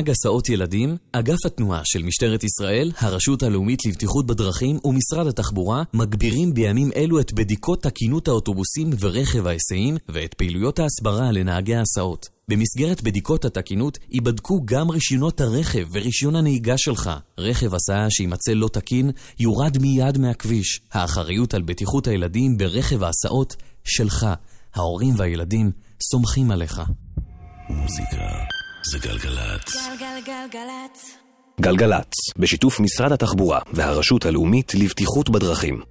נהג 0.00 0.10
הסעות 0.10 0.48
ילדים, 0.48 0.96
אגף 1.12 1.46
התנועה 1.46 1.80
של 1.84 2.02
משטרת 2.02 2.44
ישראל, 2.44 2.92
הרשות 2.98 3.42
הלאומית 3.42 3.86
לבטיחות 3.86 4.26
בדרכים 4.26 4.78
ומשרד 4.84 5.26
התחבורה 5.26 5.82
מגבירים 5.94 6.54
בימים 6.54 6.90
אלו 6.96 7.20
את 7.20 7.32
בדיקות 7.32 7.82
תקינות 7.82 8.28
האוטובוסים 8.28 8.90
ורכב 9.00 9.46
ההיסעים 9.46 9.96
ואת 10.08 10.34
פעילויות 10.34 10.78
ההסברה 10.78 11.32
לנהגי 11.32 11.74
ההסעות. 11.74 12.28
במסגרת 12.48 13.02
בדיקות 13.02 13.44
התקינות 13.44 13.98
ייבדקו 14.10 14.60
גם 14.64 14.90
רישיונות 14.90 15.40
הרכב 15.40 15.86
ורישיון 15.92 16.36
הנהיגה 16.36 16.74
שלך. 16.78 17.10
רכב 17.38 17.74
הסעה 17.74 18.10
שימצא 18.10 18.52
לא 18.52 18.68
תקין 18.72 19.10
יורד 19.38 19.78
מיד 19.78 20.18
מהכביש. 20.18 20.80
האחריות 20.92 21.54
על 21.54 21.62
בטיחות 21.62 22.06
הילדים 22.06 22.58
ברכב 22.58 23.02
ההסעות 23.02 23.56
שלך. 23.84 24.26
ההורים 24.74 25.14
והילדים 25.16 25.70
סומכים 26.02 26.50
עליך. 26.50 26.82
מוזיקה 27.70 28.29
זה 28.84 28.98
גלגלצ. 28.98 29.76
גלגלגלגלצ. 30.00 31.16
גלגלצ, 31.60 32.12
בשיתוף 32.38 32.80
משרד 32.80 33.12
התחבורה 33.12 33.60
והרשות 33.72 34.26
הלאומית 34.26 34.74
לבטיחות 34.74 35.30
בדרכים. 35.30 35.82